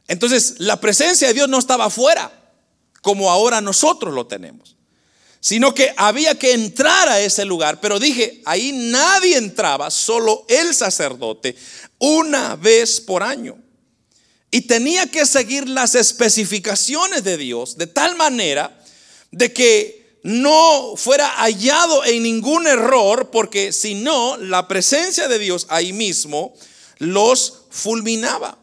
Entonces, 0.10 0.56
la 0.58 0.82
presencia 0.82 1.30
de 1.30 1.36
Dios 1.36 1.48
no 1.48 1.60
estaba 1.60 1.86
afuera, 1.86 2.52
como 3.02 3.32
ahora 3.32 3.62
nosotros 3.62 4.14
lo 4.14 4.28
tenemos, 4.28 4.76
sino 5.44 5.76
que 5.76 5.94
había 5.98 6.40
que 6.40 6.54
entrar 6.54 7.10
a 7.10 7.20
ese 7.20 7.44
lugar. 7.44 7.82
Pero 7.82 8.00
dije, 8.00 8.42
ahí 8.46 8.72
nadie 8.72 9.36
entraba, 9.36 9.92
solo 9.92 10.46
el 10.48 10.74
sacerdote, 10.74 11.54
una 12.00 12.56
vez 12.56 13.02
por 13.02 13.24
año. 13.24 13.58
Y 14.52 14.62
tenía 14.62 15.06
que 15.08 15.26
seguir 15.26 15.68
las 15.68 15.96
especificaciones 15.96 17.26
de 17.26 17.36
Dios 17.36 17.78
de 17.78 17.88
tal 17.88 18.16
manera 18.16 18.82
de 19.32 19.52
que 19.52 20.20
no 20.24 20.94
fuera 20.96 21.28
hallado 21.28 22.06
en 22.06 22.24
ningún 22.24 22.66
error, 22.66 23.30
porque 23.30 23.74
si 23.74 23.96
no, 23.96 24.38
la 24.38 24.70
presencia 24.70 25.28
de 25.28 25.40
Dios 25.40 25.66
ahí 25.68 25.92
mismo 25.92 26.54
los 27.00 27.64
fulminaba. 27.70 28.63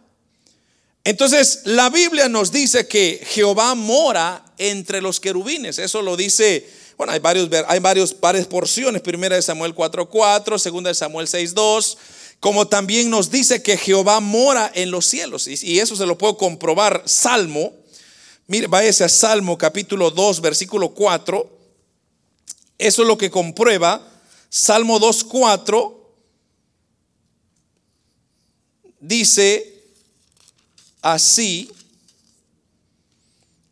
Entonces, 1.05 1.63
la 1.65 1.89
Biblia 1.91 2.29
nos 2.29 2.53
dice 2.53 2.87
que 2.87 3.21
Jehová 3.31 3.75
mora 3.75 4.45
entre 4.59 5.01
los 5.01 5.19
querubines. 5.19 5.79
Eso 5.79 6.03
lo 6.03 6.17
dice, 6.17 6.69
bueno, 6.97 7.13
hay 7.13 7.21
varios 7.21 7.49
hay 7.67 7.79
varios 7.79 8.21
varias 8.21 8.47
porciones, 8.47 9.01
primera 9.01 9.37
de 9.37 9.43
Samuel 9.43 9.75
4:4, 9.75 10.59
segunda 10.59 10.89
de 10.89 10.95
Samuel 10.95 11.27
6:2, 11.27 11.97
como 12.41 12.69
también 12.69 13.11
nos 13.11 13.31
dice 13.31 13.63
que 13.63 13.79
Jehová 13.79 14.21
mora 14.21 14.71
en 14.75 14.91
los 14.91 15.07
cielos 15.07 15.47
y, 15.47 15.79
eso 15.79 15.97
se 15.97 16.07
lo 16.07 16.19
puedo 16.19 16.37
comprobar 16.37 17.03
Salmo 17.07 17.81
Mire, 18.51 18.67
váyase 18.67 19.05
a 19.05 19.09
Salmo 19.09 19.57
capítulo 19.57 20.11
2, 20.11 20.41
versículo 20.41 20.93
4. 20.93 21.49
Eso 22.79 23.03
es 23.03 23.07
lo 23.07 23.17
que 23.17 23.31
comprueba. 23.31 24.05
Salmo 24.49 24.99
2, 24.99 25.23
4 25.23 26.15
dice 28.99 29.70
así, 31.03 31.71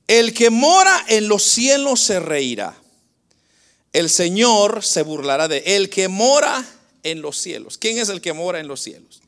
el 0.07 0.33
que 0.33 0.51
mora 0.51 1.05
en 1.09 1.29
los 1.29 1.43
cielos 1.43 2.01
se 2.01 2.19
reirá. 2.21 2.77
El 3.93 4.11
Señor 4.11 4.85
se 4.85 5.03
burlará 5.03 5.49
de 5.49 5.63
el 5.77 5.91
que 5.91 6.09
mora 6.09 6.65
en 7.03 7.23
los 7.23 7.39
cielos. 7.39 7.79
¿Quién 7.79 7.99
es 7.99 8.09
el 8.09 8.21
que 8.21 8.33
mora 8.33 8.61
en 8.61 8.69
los 8.69 8.81
cielos? 8.81 9.21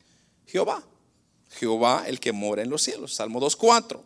Jehová. 0.47 0.83
Jehová 1.51 2.05
el 2.07 2.19
que 2.19 2.31
mora 2.31 2.61
en 2.61 2.69
los 2.69 2.81
cielos. 2.81 3.13
Salmo 3.13 3.39
2.4. 3.39 4.01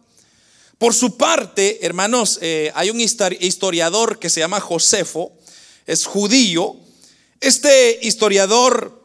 Por 0.77 0.93
su 0.93 1.15
parte, 1.17 1.85
hermanos, 1.85 2.39
eh, 2.41 2.71
hay 2.75 2.89
un 2.89 2.99
historiador 2.99 4.19
que 4.19 4.29
se 4.29 4.41
llama 4.41 4.59
Josefo, 4.59 5.31
es 5.85 6.05
judío. 6.05 6.75
Este 7.39 7.99
historiador, 8.01 9.01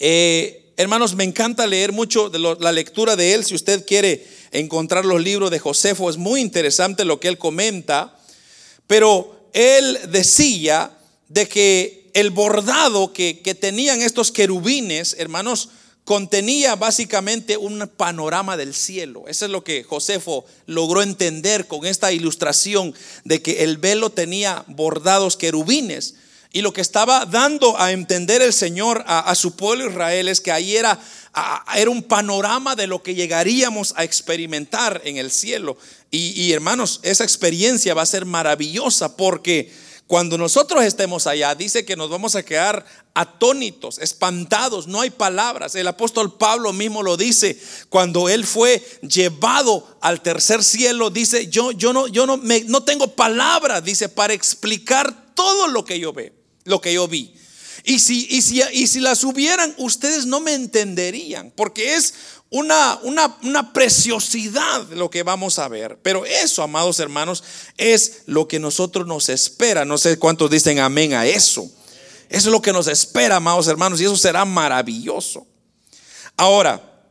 eh, 0.00 0.59
hermanos, 0.80 1.14
me 1.14 1.24
encanta 1.24 1.66
leer 1.66 1.92
mucho 1.92 2.30
la 2.58 2.72
lectura 2.72 3.14
de 3.14 3.34
él. 3.34 3.44
Si 3.44 3.54
usted 3.54 3.84
quiere 3.86 4.26
encontrar 4.50 5.04
los 5.04 5.22
libros 5.22 5.50
de 5.50 5.58
Josefo, 5.58 6.08
es 6.08 6.16
muy 6.16 6.40
interesante 6.40 7.04
lo 7.04 7.20
que 7.20 7.28
él 7.28 7.38
comenta. 7.38 8.18
Pero 8.86 9.48
él 9.52 9.98
decía 10.10 10.90
de 11.28 11.46
que 11.46 12.10
el 12.14 12.30
bordado 12.30 13.12
que, 13.12 13.40
que 13.40 13.54
tenían 13.54 14.00
estos 14.00 14.32
querubines, 14.32 15.16
hermanos, 15.18 15.68
contenía 16.04 16.76
básicamente 16.76 17.56
un 17.56 17.88
panorama 17.96 18.56
del 18.56 18.74
cielo. 18.74 19.24
Eso 19.28 19.44
es 19.44 19.50
lo 19.50 19.62
que 19.62 19.84
Josefo 19.84 20.46
logró 20.66 21.02
entender 21.02 21.66
con 21.66 21.84
esta 21.84 22.10
ilustración 22.10 22.94
de 23.24 23.42
que 23.42 23.64
el 23.64 23.76
velo 23.76 24.10
tenía 24.10 24.64
bordados 24.66 25.36
querubines. 25.36 26.14
Y 26.52 26.62
lo 26.62 26.72
que 26.72 26.80
estaba 26.80 27.26
dando 27.26 27.80
a 27.80 27.92
entender 27.92 28.42
el 28.42 28.52
Señor 28.52 29.04
a, 29.06 29.34
su 29.34 29.54
pueblo 29.54 29.88
Israel 29.88 30.28
es 30.28 30.40
que 30.40 30.50
ahí 30.50 30.76
era, 30.76 30.98
era 31.76 31.90
un 31.90 32.02
panorama 32.02 32.74
de 32.74 32.88
lo 32.88 33.02
que 33.02 33.14
llegaríamos 33.14 33.94
a 33.96 34.04
experimentar 34.04 35.00
en 35.04 35.16
el 35.16 35.30
cielo. 35.30 35.76
y 36.10 36.52
hermanos, 36.52 37.00
esa 37.02 37.22
experiencia 37.22 37.94
va 37.94 38.02
a 38.02 38.06
ser 38.06 38.24
maravillosa 38.24 39.16
porque 39.16 39.72
cuando 40.10 40.36
nosotros 40.36 40.82
estemos 40.82 41.28
allá, 41.28 41.54
dice 41.54 41.84
que 41.84 41.94
nos 41.94 42.10
vamos 42.10 42.34
a 42.34 42.42
quedar 42.42 42.84
atónitos, 43.14 43.98
espantados, 43.98 44.88
no 44.88 45.00
hay 45.00 45.10
palabras. 45.10 45.76
El 45.76 45.86
apóstol 45.86 46.36
Pablo 46.36 46.72
mismo 46.72 47.04
lo 47.04 47.16
dice 47.16 47.56
cuando 47.90 48.28
él 48.28 48.44
fue 48.44 48.84
llevado 49.02 49.86
al 50.00 50.20
tercer 50.20 50.64
cielo, 50.64 51.10
dice, 51.10 51.46
"Yo 51.46 51.70
yo 51.70 51.92
no 51.92 52.08
yo 52.08 52.26
no 52.26 52.38
me, 52.38 52.64
no 52.64 52.82
tengo 52.82 53.14
palabras", 53.14 53.84
dice, 53.84 54.08
para 54.08 54.32
explicar 54.32 55.32
todo 55.36 55.68
lo 55.68 55.84
que 55.84 56.00
yo 56.00 56.12
ve, 56.12 56.32
lo 56.64 56.80
que 56.80 56.92
yo 56.94 57.08
vi. 57.08 57.34
Y 57.84 57.98
si, 57.98 58.26
y 58.30 58.42
si, 58.42 58.62
y 58.72 58.86
si 58.86 59.00
las 59.00 59.24
hubieran, 59.24 59.74
ustedes 59.78 60.26
no 60.26 60.40
me 60.40 60.54
entenderían, 60.54 61.50
porque 61.56 61.94
es 61.94 62.14
una, 62.50 62.98
una, 63.02 63.72
preciosidad 63.72 64.88
lo 64.90 65.08
que 65.08 65.22
vamos 65.22 65.58
a 65.58 65.68
ver. 65.68 65.98
Pero 66.02 66.26
eso, 66.26 66.62
amados 66.62 66.98
hermanos, 66.98 67.44
es 67.76 68.22
lo 68.26 68.48
que 68.48 68.58
nosotros 68.58 69.06
nos 69.06 69.28
espera. 69.28 69.84
No 69.84 69.98
sé 69.98 70.18
cuántos 70.18 70.50
dicen 70.50 70.80
amén 70.80 71.14
a 71.14 71.26
eso. 71.26 71.70
Eso 72.28 72.48
es 72.48 72.52
lo 72.52 72.60
que 72.60 72.72
nos 72.72 72.88
espera, 72.88 73.36
amados 73.36 73.68
hermanos, 73.68 74.00
y 74.00 74.04
eso 74.04 74.16
será 74.16 74.44
maravilloso. 74.44 75.46
Ahora, 76.36 77.02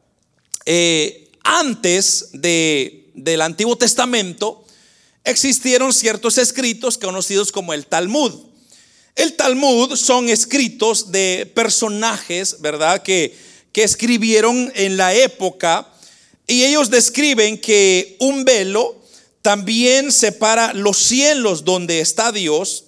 eh, 0.66 1.32
antes 1.44 2.30
de, 2.34 3.12
del 3.16 3.42
Antiguo 3.42 3.78
Testamento, 3.78 4.66
existieron 5.24 5.94
ciertos 5.94 6.38
escritos 6.38 6.98
conocidos 6.98 7.52
como 7.52 7.74
el 7.74 7.86
Talmud. 7.86 8.49
El 9.16 9.34
Talmud 9.34 9.96
son 9.96 10.30
escritos 10.30 11.12
de 11.12 11.52
personajes, 11.54 12.62
¿verdad? 12.62 13.04
Que 13.04 13.50
que 13.72 13.84
escribieron 13.84 14.72
en 14.76 14.98
la 14.98 15.14
época 15.14 15.88
y 16.48 16.64
ellos 16.64 16.90
describen 16.90 17.60
que 17.60 18.18
un 18.20 18.44
velo 18.44 18.96
también 19.42 20.12
separa 20.12 20.74
los 20.74 20.98
cielos 20.98 21.64
donde 21.64 22.00
está 22.00 22.32
Dios, 22.32 22.86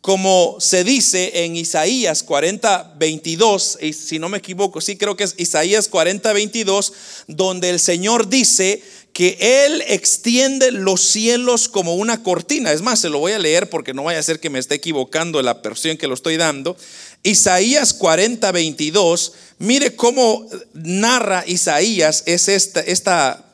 como 0.00 0.56
se 0.60 0.82
dice 0.82 1.44
en 1.44 1.56
Isaías 1.56 2.22
40, 2.22 2.94
22, 2.96 3.78
y 3.82 3.92
si 3.92 4.18
no 4.18 4.30
me 4.30 4.38
equivoco, 4.38 4.80
sí 4.80 4.96
creo 4.96 5.14
que 5.14 5.24
es 5.24 5.34
Isaías 5.36 5.88
40, 5.88 6.32
22, 6.32 6.92
donde 7.26 7.68
el 7.68 7.80
Señor 7.80 8.28
dice 8.28 8.82
que 9.12 9.36
Él 9.40 9.82
extiende 9.88 10.70
los 10.70 11.02
cielos 11.02 11.68
como 11.68 11.94
una 11.96 12.22
cortina. 12.22 12.72
Es 12.72 12.82
más, 12.82 13.00
se 13.00 13.08
lo 13.08 13.18
voy 13.18 13.32
a 13.32 13.38
leer 13.38 13.68
porque 13.68 13.94
no 13.94 14.04
vaya 14.04 14.18
a 14.18 14.22
ser 14.22 14.40
que 14.40 14.50
me 14.50 14.58
esté 14.58 14.76
equivocando 14.76 15.38
en 15.38 15.46
la 15.46 15.54
versión 15.54 15.96
que 15.96 16.06
lo 16.06 16.14
estoy 16.14 16.36
dando. 16.36 16.76
Isaías 17.22 17.92
40, 17.92 18.50
22, 18.50 19.32
mire 19.58 19.94
cómo 19.94 20.48
narra 20.72 21.44
Isaías 21.46 22.22
es 22.26 22.48
esta, 22.48 22.80
esta, 22.80 23.44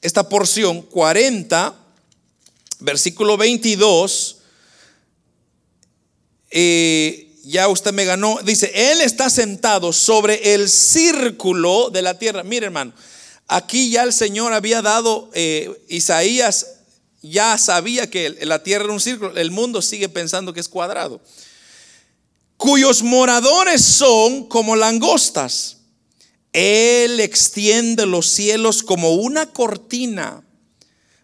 esta 0.00 0.28
porción, 0.28 0.82
40, 0.82 1.74
versículo 2.80 3.36
22. 3.36 4.38
Eh, 6.50 7.28
ya 7.44 7.68
usted 7.68 7.92
me 7.92 8.04
ganó, 8.04 8.38
dice, 8.44 8.72
Él 8.74 9.00
está 9.00 9.30
sentado 9.30 9.92
sobre 9.92 10.54
el 10.54 10.68
círculo 10.68 11.90
de 11.90 12.02
la 12.02 12.18
tierra. 12.18 12.42
Mire 12.42 12.66
hermano, 12.66 12.92
Aquí 13.48 13.90
ya 13.90 14.02
el 14.02 14.12
Señor 14.12 14.52
había 14.52 14.82
dado, 14.82 15.30
eh, 15.34 15.70
Isaías 15.88 16.66
ya 17.22 17.56
sabía 17.56 18.10
que 18.10 18.30
la 18.42 18.62
tierra 18.62 18.84
era 18.84 18.92
un 18.92 19.00
círculo, 19.00 19.36
el 19.36 19.50
mundo 19.50 19.80
sigue 19.80 20.08
pensando 20.08 20.52
que 20.52 20.60
es 20.60 20.68
cuadrado. 20.68 21.20
Cuyos 22.56 23.02
moradores 23.02 23.82
son 23.82 24.46
como 24.48 24.76
langostas. 24.76 25.78
Él 26.52 27.18
extiende 27.20 28.06
los 28.06 28.26
cielos 28.28 28.82
como 28.82 29.14
una 29.14 29.46
cortina, 29.46 30.42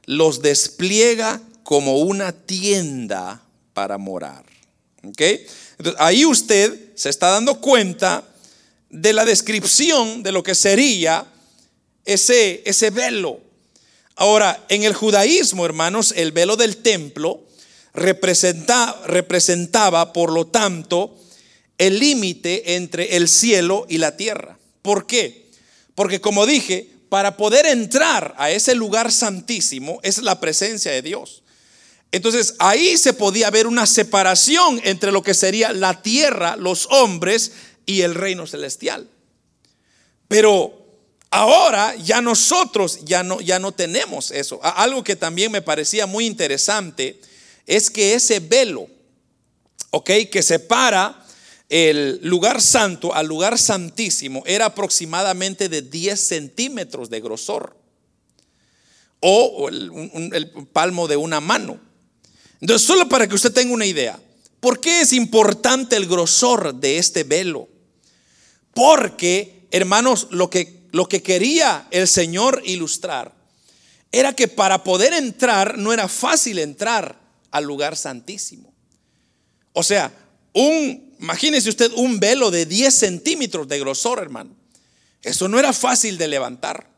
los 0.07 0.41
despliega 0.41 1.41
como 1.65 1.99
una 1.99 2.33
tienda 2.33 3.43
para 3.75 3.99
morar. 3.99 4.45
Entonces, 5.03 5.47
ahí 5.99 6.25
usted 6.25 6.93
se 6.95 7.09
está 7.11 7.29
dando 7.29 7.61
cuenta 7.61 8.25
de 8.91 9.13
la 9.13 9.25
descripción 9.25 10.23
de 10.23 10.33
lo 10.33 10.43
que 10.43 10.55
sería 10.55 11.27
ese, 12.09 12.62
ese 12.64 12.90
velo. 12.90 13.40
Ahora, 14.16 14.64
en 14.68 14.83
el 14.83 14.94
judaísmo, 14.94 15.64
hermanos, 15.64 16.12
el 16.16 16.33
velo 16.33 16.57
del 16.57 16.79
templo 16.79 17.44
representa, 17.94 19.01
representaba, 19.07 20.12
por 20.12 20.33
lo 20.33 20.47
tanto, 20.47 21.14
el 21.77 21.99
límite 21.99 22.75
entre 22.75 23.16
el 23.16 23.29
cielo 23.29 23.87
y 23.88 23.99
la 23.99 24.16
tierra. 24.16 24.59
¿Por 24.83 25.07
qué? 25.07 25.51
Porque 25.94 26.21
como 26.21 26.47
dije, 26.47 26.88
para 27.09 27.37
poder 27.37 27.66
entrar 27.66 28.35
a 28.38 28.51
ese 28.51 28.75
lugar 28.75 29.12
santísimo 29.12 30.01
es 30.03 30.18
la 30.18 30.40
presencia 30.40 30.90
de 30.90 31.03
Dios. 31.03 31.42
Entonces 32.11 32.55
ahí 32.59 32.97
se 32.97 33.12
podía 33.12 33.51
ver 33.51 33.66
una 33.66 33.87
separación 33.87 34.81
entre 34.85 35.12
lo 35.12 35.23
que 35.23 35.35
sería 35.35 35.73
la 35.73 36.03
tierra, 36.03 36.57
los 36.57 36.87
hombres 36.90 37.53
y 37.87 38.01
el 38.01 38.14
reino 38.14 38.47
celestial. 38.47 39.09
Pero 40.27 40.78
ahora 41.31 41.95
ya 41.97 42.21
nosotros 42.21 43.01
ya 43.05 43.23
no, 43.23 43.41
ya 43.41 43.59
no 43.59 43.73
tenemos 43.73 44.31
eso. 44.31 44.61
Algo 44.62 45.05
que 45.05 45.17
también 45.17 45.53
me 45.53 45.62
parecía 45.62 46.07
muy 46.07 46.27
interesante 46.27 47.21
es 47.67 47.91
que 47.91 48.14
ese 48.14 48.41
velo, 48.41 48.88
ok, 49.91 50.11
que 50.31 50.43
separa 50.43 51.25
el 51.69 52.21
lugar 52.23 52.62
santo 52.62 53.14
al 53.14 53.27
lugar 53.27 53.59
santísimo 53.59 54.43
era 54.47 54.67
aproximadamente 54.67 55.69
de 55.69 55.83
10 55.83 56.19
centímetros 56.19 57.11
de 57.11 57.21
grosor 57.21 57.77
o 59.21 59.69
el, 59.69 60.31
el 60.33 60.51
palmo 60.73 61.09
de 61.09 61.17
una 61.17 61.41
mano. 61.41 61.79
Entonces, 62.61 62.87
solo 62.87 63.09
para 63.09 63.29
que 63.29 63.35
usted 63.35 63.53
tenga 63.53 63.75
una 63.75 63.87
idea, 63.87 64.19
¿por 64.61 64.81
qué 64.81 65.01
es 65.03 65.12
importante 65.12 65.97
el 65.97 66.07
grosor 66.07 66.75
de 66.75 66.99
este 66.99 67.25
velo? 67.25 67.69
Porque, 68.75 69.67
hermanos, 69.71 70.29
lo 70.31 70.51
que, 70.51 70.78
lo 70.99 71.09
que 71.09 71.23
quería 71.23 71.87
el 71.93 72.09
Señor 72.09 72.61
ilustrar 72.65 73.33
era 74.11 74.35
que 74.35 74.49
para 74.49 74.83
poder 74.83 75.13
entrar 75.13 75.79
no 75.79 75.93
era 75.93 76.09
fácil 76.09 76.59
entrar 76.59 77.21
al 77.53 77.63
lugar 77.63 77.97
santísimo. 77.97 78.75
O 79.75 79.85
sea, 79.85 80.13
un, 80.55 81.15
imagínese 81.21 81.69
usted 81.69 81.93
un 81.95 82.19
velo 82.19 82.51
de 82.51 82.67
10 82.67 82.93
centímetros 82.93 83.69
de 83.69 83.79
grosor, 83.79 84.19
hermano. 84.19 84.57
Eso 85.23 85.47
no 85.47 85.61
era 85.61 85.73
fácil 85.73 86.19
de 86.19 86.27
levantar. 86.27 86.91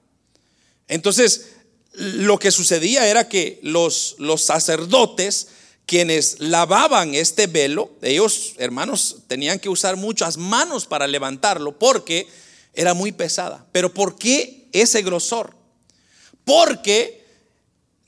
Entonces, 0.89 1.49
lo 1.93 2.39
que 2.39 2.53
sucedía 2.53 3.07
era 3.07 3.29
que 3.29 3.61
los, 3.63 4.15
los 4.17 4.41
sacerdotes, 4.41 5.49
quienes 5.85 6.41
lavaban 6.41 7.15
este 7.15 7.49
velo, 7.49 7.91
ellos, 8.01 8.55
hermanos, 8.57 9.19
tenían 9.27 9.59
que 9.59 9.69
usar 9.69 9.97
muchas 9.97 10.39
manos 10.39 10.87
para 10.87 11.07
levantarlo 11.07 11.79
porque 11.79 12.27
era 12.81 12.95
muy 12.95 13.13
pesada. 13.13 13.67
Pero 13.73 13.93
¿por 13.93 14.17
qué 14.17 14.67
ese 14.73 15.03
grosor? 15.03 15.55
Porque 16.47 17.23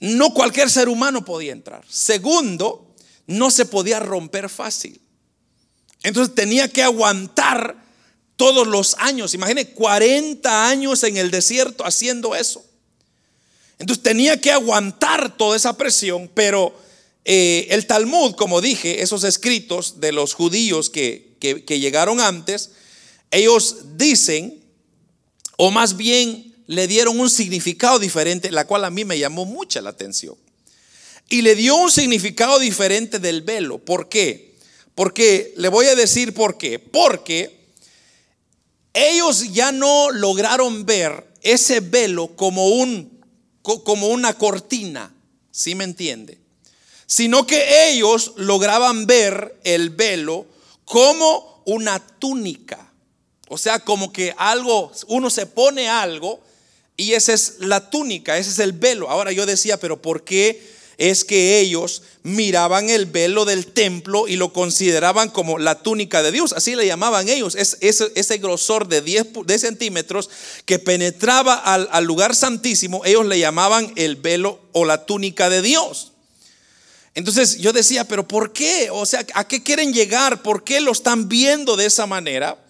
no 0.00 0.32
cualquier 0.32 0.70
ser 0.70 0.88
humano 0.88 1.26
podía 1.26 1.52
entrar. 1.52 1.84
Segundo, 1.90 2.94
no 3.26 3.50
se 3.50 3.66
podía 3.66 4.00
romper 4.00 4.48
fácil. 4.48 4.98
Entonces 6.02 6.34
tenía 6.34 6.68
que 6.68 6.82
aguantar 6.82 7.84
todos 8.36 8.66
los 8.66 8.96
años. 8.98 9.34
Imagine 9.34 9.68
40 9.68 10.68
años 10.68 11.02
en 11.02 11.18
el 11.18 11.30
desierto 11.30 11.84
haciendo 11.84 12.34
eso. 12.34 12.64
Entonces 13.78 14.02
tenía 14.02 14.40
que 14.40 14.52
aguantar 14.52 15.36
toda 15.36 15.54
esa 15.54 15.76
presión, 15.76 16.30
pero 16.32 16.74
eh, 17.26 17.66
el 17.68 17.86
Talmud, 17.86 18.36
como 18.36 18.62
dije, 18.62 19.02
esos 19.02 19.22
escritos 19.24 20.00
de 20.00 20.12
los 20.12 20.32
judíos 20.32 20.88
que, 20.88 21.36
que 21.38 21.78
llegaron 21.78 22.20
antes, 22.20 22.70
ellos 23.32 23.96
dicen, 23.96 24.61
o 25.64 25.70
más 25.70 25.96
bien 25.96 26.56
le 26.66 26.88
dieron 26.88 27.20
un 27.20 27.30
significado 27.30 28.00
diferente, 28.00 28.50
la 28.50 28.66
cual 28.66 28.84
a 28.84 28.90
mí 28.90 29.04
me 29.04 29.16
llamó 29.16 29.44
mucha 29.44 29.80
la 29.80 29.90
atención. 29.90 30.34
Y 31.28 31.42
le 31.42 31.54
dio 31.54 31.76
un 31.76 31.88
significado 31.88 32.58
diferente 32.58 33.20
del 33.20 33.42
velo. 33.42 33.78
¿Por 33.78 34.08
qué? 34.08 34.56
Porque 34.96 35.54
le 35.56 35.68
voy 35.68 35.86
a 35.86 35.94
decir 35.94 36.34
por 36.34 36.58
qué. 36.58 36.80
Porque 36.80 37.68
ellos 38.92 39.52
ya 39.52 39.70
no 39.70 40.10
lograron 40.10 40.84
ver 40.84 41.28
ese 41.42 41.78
velo 41.78 42.34
como 42.34 42.66
un 42.70 43.22
como 43.62 44.08
una 44.08 44.34
cortina, 44.34 45.14
¿sí 45.52 45.76
me 45.76 45.84
entiende? 45.84 46.40
Sino 47.06 47.46
que 47.46 47.88
ellos 47.88 48.32
lograban 48.34 49.06
ver 49.06 49.60
el 49.62 49.90
velo 49.90 50.44
como 50.84 51.62
una 51.66 52.00
túnica. 52.00 52.91
O 53.52 53.58
sea, 53.58 53.80
como 53.80 54.14
que 54.14 54.34
algo, 54.38 54.90
uno 55.08 55.28
se 55.28 55.44
pone 55.44 55.86
algo 55.86 56.40
y 56.96 57.12
esa 57.12 57.34
es 57.34 57.56
la 57.58 57.90
túnica, 57.90 58.38
ese 58.38 58.48
es 58.48 58.58
el 58.60 58.72
velo. 58.72 59.10
Ahora 59.10 59.30
yo 59.30 59.44
decía, 59.44 59.78
pero 59.78 60.00
¿por 60.00 60.24
qué 60.24 60.72
es 60.96 61.22
que 61.22 61.60
ellos 61.60 62.02
miraban 62.22 62.88
el 62.88 63.04
velo 63.04 63.44
del 63.44 63.66
templo 63.66 64.26
y 64.26 64.36
lo 64.36 64.54
consideraban 64.54 65.28
como 65.28 65.58
la 65.58 65.82
túnica 65.82 66.22
de 66.22 66.32
Dios. 66.32 66.54
Así 66.54 66.74
le 66.76 66.86
llamaban 66.86 67.28
ellos. 67.28 67.54
Es, 67.54 67.76
ese, 67.82 68.38
grosor 68.38 68.88
de 68.88 69.02
10, 69.02 69.26
centímetros 69.58 70.30
que 70.64 70.78
penetraba 70.78 71.54
al, 71.54 71.90
al 71.92 72.04
lugar 72.04 72.34
santísimo, 72.34 73.04
ellos 73.04 73.26
le 73.26 73.38
llamaban 73.38 73.92
el 73.96 74.16
velo 74.16 74.60
o 74.72 74.86
la 74.86 75.04
túnica 75.04 75.50
de 75.50 75.60
Dios. 75.60 76.12
Entonces 77.14 77.58
yo 77.58 77.74
decía, 77.74 78.04
pero 78.04 78.26
¿por 78.26 78.54
qué? 78.54 78.88
O 78.90 79.04
sea, 79.04 79.26
¿a 79.34 79.46
qué 79.46 79.62
quieren 79.62 79.92
llegar? 79.92 80.42
¿Por 80.42 80.64
qué 80.64 80.80
lo 80.80 80.92
están 80.92 81.28
viendo 81.28 81.76
de 81.76 81.84
esa 81.84 82.06
manera? 82.06 82.61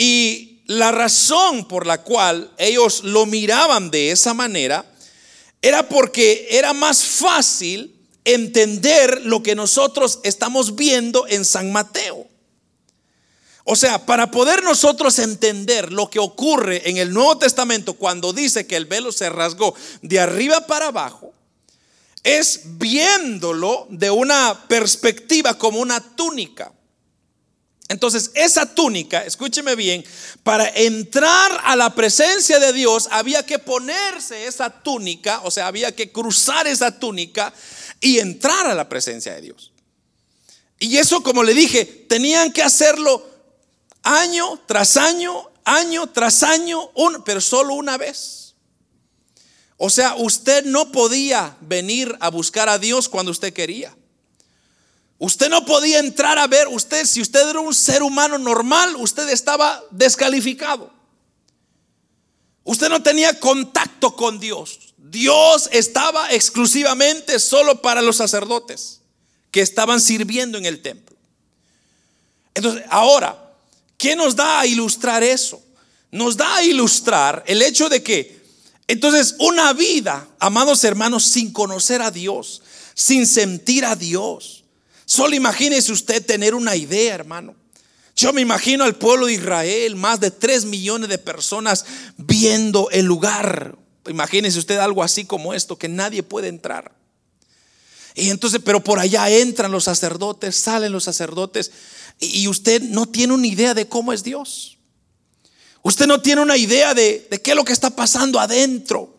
Y 0.00 0.62
la 0.64 0.92
razón 0.92 1.68
por 1.68 1.86
la 1.86 2.00
cual 2.00 2.50
ellos 2.56 3.04
lo 3.04 3.26
miraban 3.26 3.90
de 3.90 4.12
esa 4.12 4.32
manera 4.32 4.90
era 5.60 5.90
porque 5.90 6.48
era 6.52 6.72
más 6.72 7.04
fácil 7.04 7.94
entender 8.24 9.26
lo 9.26 9.42
que 9.42 9.54
nosotros 9.54 10.20
estamos 10.22 10.74
viendo 10.74 11.26
en 11.28 11.44
San 11.44 11.70
Mateo. 11.70 12.26
O 13.64 13.76
sea, 13.76 14.06
para 14.06 14.30
poder 14.30 14.64
nosotros 14.64 15.18
entender 15.18 15.92
lo 15.92 16.08
que 16.08 16.18
ocurre 16.18 16.88
en 16.88 16.96
el 16.96 17.12
Nuevo 17.12 17.36
Testamento 17.36 17.92
cuando 17.92 18.32
dice 18.32 18.66
que 18.66 18.76
el 18.76 18.86
velo 18.86 19.12
se 19.12 19.28
rasgó 19.28 19.74
de 20.00 20.18
arriba 20.18 20.66
para 20.66 20.86
abajo, 20.86 21.34
es 22.24 22.62
viéndolo 22.78 23.86
de 23.90 24.10
una 24.10 24.64
perspectiva 24.66 25.58
como 25.58 25.78
una 25.78 26.00
túnica. 26.16 26.72
Entonces, 27.90 28.30
esa 28.34 28.72
túnica, 28.72 29.24
escúcheme 29.24 29.74
bien, 29.74 30.04
para 30.44 30.68
entrar 30.68 31.60
a 31.64 31.74
la 31.74 31.92
presencia 31.92 32.60
de 32.60 32.72
Dios 32.72 33.08
había 33.10 33.44
que 33.44 33.58
ponerse 33.58 34.46
esa 34.46 34.70
túnica, 34.70 35.40
o 35.42 35.50
sea, 35.50 35.66
había 35.66 35.90
que 35.90 36.12
cruzar 36.12 36.68
esa 36.68 37.00
túnica 37.00 37.52
y 38.00 38.20
entrar 38.20 38.68
a 38.68 38.76
la 38.76 38.88
presencia 38.88 39.34
de 39.34 39.40
Dios. 39.40 39.72
Y 40.78 40.98
eso, 40.98 41.20
como 41.24 41.42
le 41.42 41.52
dije, 41.52 41.84
tenían 41.84 42.52
que 42.52 42.62
hacerlo 42.62 43.28
año 44.04 44.62
tras 44.66 44.96
año, 44.96 45.50
año 45.64 46.06
tras 46.10 46.44
año, 46.44 46.92
pero 47.24 47.40
solo 47.40 47.74
una 47.74 47.96
vez. 47.96 48.54
O 49.78 49.90
sea, 49.90 50.14
usted 50.14 50.64
no 50.64 50.92
podía 50.92 51.56
venir 51.60 52.16
a 52.20 52.30
buscar 52.30 52.68
a 52.68 52.78
Dios 52.78 53.08
cuando 53.08 53.32
usted 53.32 53.52
quería. 53.52 53.92
Usted 55.20 55.50
no 55.50 55.66
podía 55.66 55.98
entrar 55.98 56.38
a 56.38 56.46
ver, 56.46 56.66
usted, 56.68 57.04
si 57.04 57.20
usted 57.20 57.46
era 57.50 57.60
un 57.60 57.74
ser 57.74 58.02
humano 58.02 58.38
normal, 58.38 58.96
usted 58.96 59.28
estaba 59.28 59.84
descalificado. 59.90 60.90
Usted 62.64 62.88
no 62.88 63.02
tenía 63.02 63.38
contacto 63.38 64.16
con 64.16 64.40
Dios. 64.40 64.94
Dios 64.96 65.68
estaba 65.72 66.32
exclusivamente 66.32 67.38
solo 67.38 67.82
para 67.82 68.00
los 68.00 68.16
sacerdotes 68.16 69.02
que 69.50 69.60
estaban 69.60 70.00
sirviendo 70.00 70.56
en 70.56 70.64
el 70.64 70.80
templo. 70.80 71.14
Entonces, 72.54 72.84
ahora, 72.88 73.52
¿qué 73.98 74.16
nos 74.16 74.34
da 74.34 74.60
a 74.60 74.66
ilustrar 74.66 75.22
eso? 75.22 75.62
Nos 76.10 76.38
da 76.38 76.56
a 76.56 76.64
ilustrar 76.64 77.44
el 77.46 77.60
hecho 77.60 77.90
de 77.90 78.02
que, 78.02 78.40
entonces, 78.86 79.34
una 79.38 79.74
vida, 79.74 80.26
amados 80.38 80.82
hermanos, 80.82 81.24
sin 81.24 81.52
conocer 81.52 82.00
a 82.00 82.10
Dios, 82.10 82.62
sin 82.94 83.26
sentir 83.26 83.84
a 83.84 83.96
Dios, 83.96 84.59
Solo 85.10 85.34
imagínese 85.34 85.90
usted 85.90 86.24
tener 86.24 86.54
una 86.54 86.76
idea, 86.76 87.16
hermano. 87.16 87.56
Yo 88.14 88.32
me 88.32 88.42
imagino 88.42 88.84
al 88.84 88.94
pueblo 88.94 89.26
de 89.26 89.32
Israel, 89.32 89.96
más 89.96 90.20
de 90.20 90.30
3 90.30 90.66
millones 90.66 91.08
de 91.08 91.18
personas 91.18 91.84
viendo 92.16 92.88
el 92.90 93.06
lugar. 93.06 93.76
Imagínese 94.06 94.60
usted 94.60 94.78
algo 94.78 95.02
así 95.02 95.24
como 95.24 95.52
esto, 95.52 95.76
que 95.76 95.88
nadie 95.88 96.22
puede 96.22 96.46
entrar. 96.46 96.92
Y 98.14 98.30
entonces, 98.30 98.60
pero 98.64 98.84
por 98.84 99.00
allá 99.00 99.28
entran 99.28 99.72
los 99.72 99.82
sacerdotes, 99.82 100.54
salen 100.54 100.92
los 100.92 101.02
sacerdotes, 101.02 101.72
y 102.20 102.46
usted 102.46 102.80
no 102.80 103.06
tiene 103.06 103.34
una 103.34 103.48
idea 103.48 103.74
de 103.74 103.88
cómo 103.88 104.12
es 104.12 104.22
Dios. 104.22 104.78
Usted 105.82 106.06
no 106.06 106.22
tiene 106.22 106.40
una 106.40 106.56
idea 106.56 106.94
de, 106.94 107.26
qué 107.42 107.50
es 107.50 107.56
lo 107.56 107.64
que 107.64 107.72
está 107.72 107.96
pasando 107.96 108.38
adentro. 108.38 109.18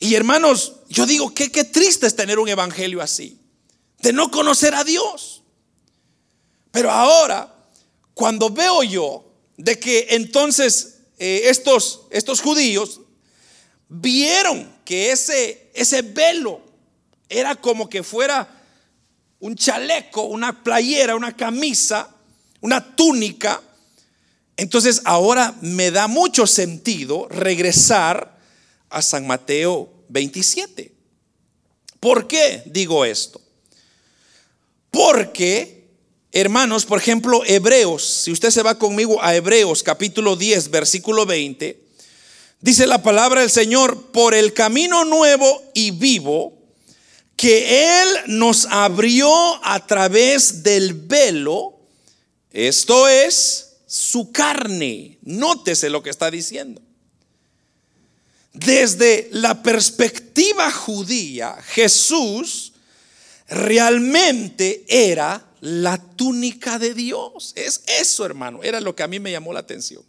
Y 0.00 0.14
hermanos, 0.14 0.76
yo 0.88 1.04
digo 1.04 1.34
que 1.34 1.52
qué 1.52 1.64
triste 1.64 2.06
es 2.06 2.16
tener 2.16 2.38
un 2.38 2.48
evangelio 2.48 3.02
así, 3.02 3.38
de 4.06 4.12
no 4.12 4.30
conocer 4.30 4.72
a 4.72 4.84
Dios. 4.84 5.42
Pero 6.70 6.92
ahora 6.92 7.52
cuando 8.14 8.50
veo 8.50 8.84
yo 8.84 9.24
de 9.56 9.80
que 9.80 10.06
entonces 10.10 10.98
eh, 11.18 11.42
estos, 11.46 12.02
estos 12.10 12.40
judíos 12.40 13.00
vieron 13.88 14.72
que 14.84 15.10
ese, 15.10 15.72
ese 15.74 16.02
velo 16.02 16.60
era 17.28 17.56
como 17.56 17.88
que 17.88 18.04
fuera 18.04 18.48
un 19.40 19.56
chaleco, 19.56 20.22
una 20.22 20.62
playera, 20.62 21.16
una 21.16 21.36
camisa, 21.36 22.08
una 22.60 22.94
túnica, 22.94 23.60
entonces 24.56 25.02
ahora 25.04 25.52
me 25.62 25.90
da 25.90 26.06
mucho 26.06 26.46
sentido 26.46 27.26
regresar 27.28 28.38
a 28.88 29.02
San 29.02 29.26
Mateo 29.26 29.92
27. 30.10 30.92
¿Por 31.98 32.28
qué 32.28 32.62
digo 32.66 33.04
esto? 33.04 33.40
Porque 34.96 35.76
Hermanos, 36.32 36.86
por 36.86 36.98
ejemplo, 36.98 37.42
Hebreos, 37.44 38.02
si 38.24 38.32
usted 38.32 38.50
se 38.50 38.62
va 38.62 38.78
conmigo 38.78 39.22
a 39.22 39.34
Hebreos 39.34 39.82
capítulo 39.82 40.36
10, 40.36 40.70
versículo 40.70 41.26
20, 41.26 41.80
dice 42.60 42.86
la 42.86 43.02
palabra 43.02 43.42
del 43.42 43.50
Señor, 43.50 44.10
por 44.10 44.34
el 44.34 44.54
camino 44.54 45.04
nuevo 45.04 45.62
y 45.74 45.90
vivo 45.90 46.54
que 47.36 48.00
Él 48.00 48.08
nos 48.26 48.66
abrió 48.66 49.30
a 49.64 49.86
través 49.86 50.62
del 50.62 50.94
velo, 50.94 51.78
esto 52.50 53.06
es 53.06 53.76
su 53.86 54.32
carne. 54.32 55.18
Nótese 55.22 55.90
lo 55.90 56.02
que 56.02 56.10
está 56.10 56.30
diciendo. 56.30 56.80
Desde 58.54 59.28
la 59.30 59.62
perspectiva 59.62 60.70
judía, 60.70 61.56
Jesús 61.66 62.72
realmente 63.48 64.84
era 64.88 65.44
la 65.60 65.98
túnica 65.98 66.78
de 66.78 66.94
Dios. 66.94 67.52
Es 67.56 67.82
eso, 67.86 68.24
hermano. 68.24 68.62
Era 68.62 68.80
lo 68.80 68.94
que 68.94 69.02
a 69.02 69.08
mí 69.08 69.20
me 69.20 69.32
llamó 69.32 69.52
la 69.52 69.60
atención. 69.60 70.02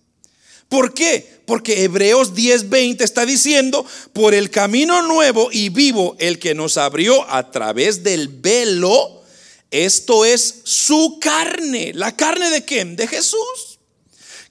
¿Por 0.70 0.94
qué? 0.94 1.42
Porque 1.46 1.84
Hebreos 1.84 2.34
10:20 2.34 3.02
está 3.02 3.26
diciendo, 3.26 3.86
por 4.12 4.34
el 4.34 4.50
camino 4.50 5.02
nuevo 5.02 5.50
y 5.52 5.70
vivo, 5.70 6.16
el 6.20 6.40
que 6.40 6.54
nos 6.54 6.76
abrió 6.76 7.30
a 7.30 7.52
través 7.52 8.04
del 8.04 8.28
velo, 8.28 9.24
esto 9.72 10.26
es 10.26 10.62
su 10.64 11.20
carne. 11.22 11.94
¿La 11.94 12.16
carne 12.18 12.50
de 12.50 12.66
quién? 12.66 12.98
De 12.98 13.08
Jesús, 13.08 13.80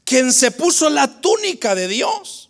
quien 0.05 0.33
se 0.33 0.51
puso 0.51 0.89
la 0.89 1.21
túnica 1.21 1.75
de 1.75 1.89
Dios. 1.89 2.49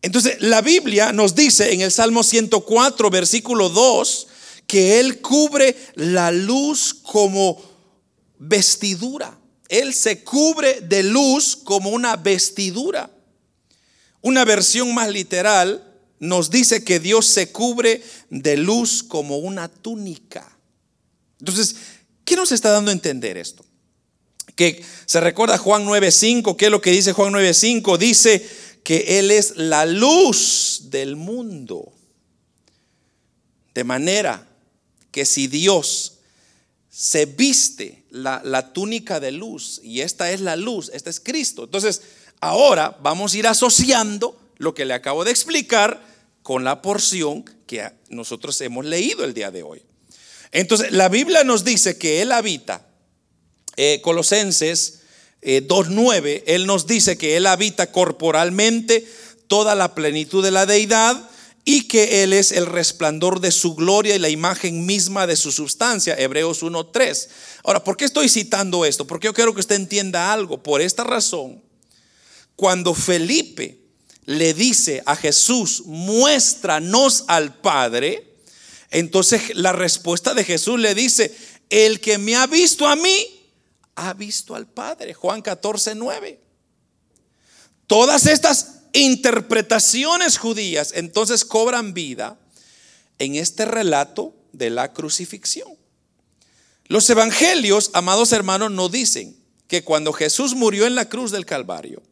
Entonces, 0.00 0.38
la 0.40 0.62
Biblia 0.62 1.12
nos 1.12 1.34
dice 1.34 1.72
en 1.72 1.82
el 1.82 1.92
Salmo 1.92 2.22
104, 2.22 3.10
versículo 3.10 3.68
2, 3.68 4.26
que 4.72 5.00
Él 5.00 5.20
cubre 5.20 5.76
la 5.96 6.30
luz 6.32 6.94
como 6.94 7.62
vestidura. 8.38 9.38
Él 9.68 9.92
se 9.92 10.24
cubre 10.24 10.80
de 10.80 11.02
luz 11.02 11.56
como 11.56 11.90
una 11.90 12.16
vestidura. 12.16 13.10
Una 14.22 14.46
versión 14.46 14.94
más 14.94 15.10
literal 15.10 15.94
nos 16.20 16.48
dice 16.48 16.82
que 16.84 17.00
Dios 17.00 17.26
se 17.26 17.52
cubre 17.52 18.02
de 18.30 18.56
luz 18.56 19.02
como 19.02 19.36
una 19.36 19.68
túnica. 19.68 20.56
Entonces, 21.38 21.76
¿qué 22.24 22.34
nos 22.34 22.50
está 22.50 22.70
dando 22.70 22.92
a 22.92 22.94
entender 22.94 23.36
esto? 23.36 23.66
Que 24.56 24.82
se 25.04 25.20
recuerda 25.20 25.58
Juan 25.58 25.84
9:5, 25.84 26.56
¿qué 26.56 26.64
es 26.64 26.70
lo 26.70 26.80
que 26.80 26.92
dice 26.92 27.12
Juan 27.12 27.34
9:5? 27.34 27.98
Dice 27.98 28.48
que 28.82 29.18
Él 29.18 29.32
es 29.32 29.54
la 29.54 29.84
luz 29.84 30.84
del 30.84 31.16
mundo. 31.16 31.92
De 33.74 33.84
manera 33.84 34.48
que 35.12 35.24
si 35.24 35.46
Dios 35.46 36.14
se 36.90 37.26
viste 37.26 38.02
la, 38.10 38.72
túnica 38.72 39.20
de 39.20 39.30
luz, 39.30 39.80
y 39.84 40.00
esta 40.00 40.32
es 40.32 40.40
la 40.40 40.56
luz, 40.56 40.90
este 40.92 41.10
es 41.10 41.20
Cristo, 41.20 41.64
entonces 41.64 42.02
ahora 42.40 42.98
vamos 43.00 43.32
a 43.32 43.38
ir 43.38 43.46
asociando 43.46 44.38
lo 44.56 44.74
que 44.74 44.84
le 44.84 44.94
acabo 44.94 45.24
de 45.24 45.30
explicar 45.30 46.04
con 46.42 46.64
la 46.64 46.82
porción 46.82 47.44
que 47.66 47.88
nosotros 48.08 48.60
hemos 48.60 48.84
leído 48.84 49.24
el 49.24 49.32
día 49.32 49.50
de 49.50 49.62
hoy. 49.62 49.82
Entonces, 50.50 50.92
la 50.92 51.08
Biblia 51.08 51.44
nos 51.44 51.64
dice 51.64 51.96
que 51.96 52.20
Él 52.20 52.32
habita, 52.32 52.86
eh, 53.76 54.00
Colosenses 54.02 55.00
2.9, 55.40 56.26
eh, 56.26 56.44
Él 56.46 56.66
nos 56.66 56.86
dice 56.86 57.16
que 57.16 57.36
Él 57.36 57.46
habita 57.46 57.90
corporalmente 57.90 59.06
toda 59.46 59.74
la 59.74 59.94
plenitud 59.94 60.44
de 60.44 60.50
la 60.50 60.66
deidad 60.66 61.30
y 61.64 61.86
que 61.86 62.22
Él 62.22 62.32
es 62.32 62.50
el 62.50 62.66
resplandor 62.66 63.40
de 63.40 63.52
su 63.52 63.74
gloria 63.74 64.16
y 64.16 64.18
la 64.18 64.28
imagen 64.28 64.84
misma 64.84 65.26
de 65.26 65.36
su 65.36 65.52
sustancia, 65.52 66.18
Hebreos 66.18 66.62
1.3. 66.62 67.28
Ahora, 67.64 67.84
¿por 67.84 67.96
qué 67.96 68.04
estoy 68.04 68.28
citando 68.28 68.84
esto? 68.84 69.06
Porque 69.06 69.26
yo 69.26 69.34
quiero 69.34 69.54
que 69.54 69.60
usted 69.60 69.76
entienda 69.76 70.32
algo. 70.32 70.62
Por 70.62 70.80
esta 70.80 71.04
razón, 71.04 71.62
cuando 72.56 72.94
Felipe 72.94 73.78
le 74.24 74.54
dice 74.54 75.02
a 75.06 75.14
Jesús, 75.14 75.82
muéstranos 75.86 77.24
al 77.28 77.54
Padre, 77.54 78.36
entonces 78.90 79.54
la 79.54 79.72
respuesta 79.72 80.34
de 80.34 80.44
Jesús 80.44 80.80
le 80.80 80.94
dice, 80.94 81.34
el 81.70 82.00
que 82.00 82.18
me 82.18 82.34
ha 82.36 82.46
visto 82.46 82.86
a 82.88 82.96
mí, 82.96 83.26
ha 83.94 84.14
visto 84.14 84.54
al 84.54 84.66
Padre. 84.66 85.14
Juan 85.14 85.42
14.9. 85.42 86.38
Todas 87.86 88.26
estas 88.26 88.81
interpretaciones 88.92 90.38
judías 90.38 90.92
entonces 90.94 91.44
cobran 91.44 91.94
vida 91.94 92.38
en 93.18 93.36
este 93.36 93.64
relato 93.64 94.34
de 94.52 94.70
la 94.70 94.92
crucifixión. 94.92 95.68
Los 96.86 97.08
evangelios, 97.08 97.90
amados 97.94 98.32
hermanos, 98.32 98.70
nos 98.70 98.92
dicen 98.92 99.36
que 99.66 99.82
cuando 99.82 100.12
Jesús 100.12 100.54
murió 100.54 100.86
en 100.86 100.94
la 100.94 101.08
cruz 101.08 101.30
del 101.30 101.46
Calvario, 101.46 102.02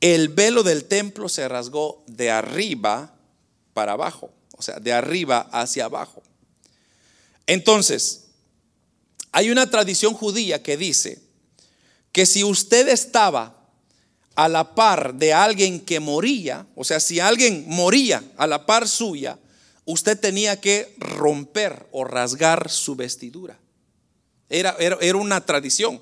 el 0.00 0.28
velo 0.28 0.62
del 0.62 0.84
templo 0.84 1.28
se 1.28 1.48
rasgó 1.48 2.04
de 2.06 2.30
arriba 2.30 3.14
para 3.72 3.92
abajo, 3.92 4.30
o 4.56 4.62
sea, 4.62 4.78
de 4.78 4.92
arriba 4.92 5.48
hacia 5.52 5.86
abajo. 5.86 6.22
Entonces, 7.46 8.26
hay 9.32 9.50
una 9.50 9.70
tradición 9.70 10.14
judía 10.14 10.62
que 10.62 10.76
dice 10.76 11.22
que 12.12 12.26
si 12.26 12.44
usted 12.44 12.88
estaba 12.88 13.57
a 14.38 14.48
la 14.48 14.72
par 14.76 15.14
de 15.14 15.32
alguien 15.32 15.80
que 15.80 15.98
moría, 15.98 16.64
o 16.76 16.84
sea, 16.84 17.00
si 17.00 17.18
alguien 17.18 17.64
moría 17.66 18.22
a 18.36 18.46
la 18.46 18.66
par 18.66 18.86
suya, 18.86 19.36
usted 19.84 20.16
tenía 20.16 20.60
que 20.60 20.94
romper 20.96 21.88
o 21.90 22.04
rasgar 22.04 22.70
su 22.70 22.94
vestidura. 22.94 23.58
Era, 24.48 24.76
era, 24.78 25.16
una 25.16 25.44
tradición. 25.44 26.00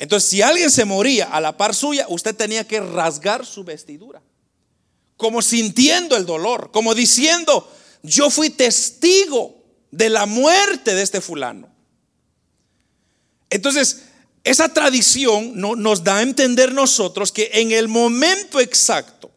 Entonces, 0.00 0.28
si 0.28 0.42
alguien 0.42 0.72
se 0.72 0.84
moría 0.84 1.26
a 1.26 1.40
la 1.40 1.56
par 1.56 1.72
suya, 1.72 2.04
usted 2.08 2.34
tenía 2.34 2.66
que 2.66 2.80
rasgar 2.80 3.46
su 3.46 3.62
vestidura. 3.62 4.20
Como 5.16 5.40
sintiendo 5.40 6.16
el 6.16 6.26
dolor, 6.26 6.72
como 6.72 6.96
diciendo, 6.96 7.72
yo 8.02 8.28
fui 8.30 8.50
testigo 8.50 9.62
de 9.92 10.10
la 10.10 10.26
muerte 10.26 10.96
de 10.96 11.02
este 11.02 11.20
fulano. 11.20 11.68
Entonces, 13.50 14.06
esa 14.44 14.72
tradición 14.72 15.52
nos 15.54 16.02
da 16.02 16.18
a 16.18 16.22
entender 16.22 16.72
nosotros 16.72 17.30
que 17.30 17.50
en 17.54 17.72
el 17.72 17.88
momento 17.88 18.58
exacto 18.58 19.30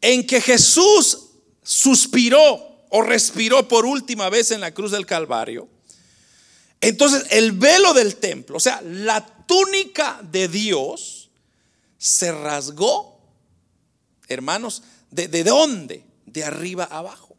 en 0.00 0.26
que 0.26 0.40
Jesús 0.40 1.18
suspiró 1.62 2.86
o 2.90 3.02
respiró 3.02 3.66
por 3.68 3.86
última 3.86 4.28
vez 4.28 4.50
en 4.50 4.60
la 4.60 4.74
cruz 4.74 4.90
del 4.90 5.06
Calvario, 5.06 5.68
entonces 6.80 7.24
el 7.30 7.52
velo 7.52 7.94
del 7.94 8.16
templo, 8.16 8.56
o 8.56 8.60
sea, 8.60 8.82
la 8.82 9.24
túnica 9.46 10.20
de 10.30 10.48
Dios, 10.48 11.30
se 11.96 12.32
rasgó, 12.32 13.20
hermanos, 14.26 14.82
¿de, 15.10 15.28
de 15.28 15.44
dónde? 15.44 16.04
De 16.26 16.42
arriba 16.42 16.84
abajo. 16.84 17.36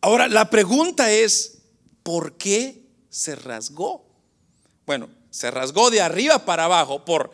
Ahora, 0.00 0.28
la 0.28 0.48
pregunta 0.48 1.10
es, 1.10 1.58
¿por 2.04 2.38
qué 2.38 2.86
se 3.10 3.34
rasgó? 3.34 4.06
Bueno, 4.86 5.10
se 5.30 5.50
rasgó 5.50 5.90
de 5.90 6.00
arriba 6.00 6.44
para 6.44 6.64
abajo 6.64 7.04
por, 7.04 7.30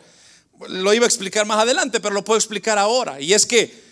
lo 0.67 0.93
iba 0.93 1.05
a 1.05 1.07
explicar 1.07 1.45
más 1.45 1.59
adelante, 1.59 1.99
pero 1.99 2.13
lo 2.13 2.23
puedo 2.23 2.37
explicar 2.37 2.77
ahora. 2.77 3.19
Y 3.19 3.33
es 3.33 3.45
que 3.45 3.83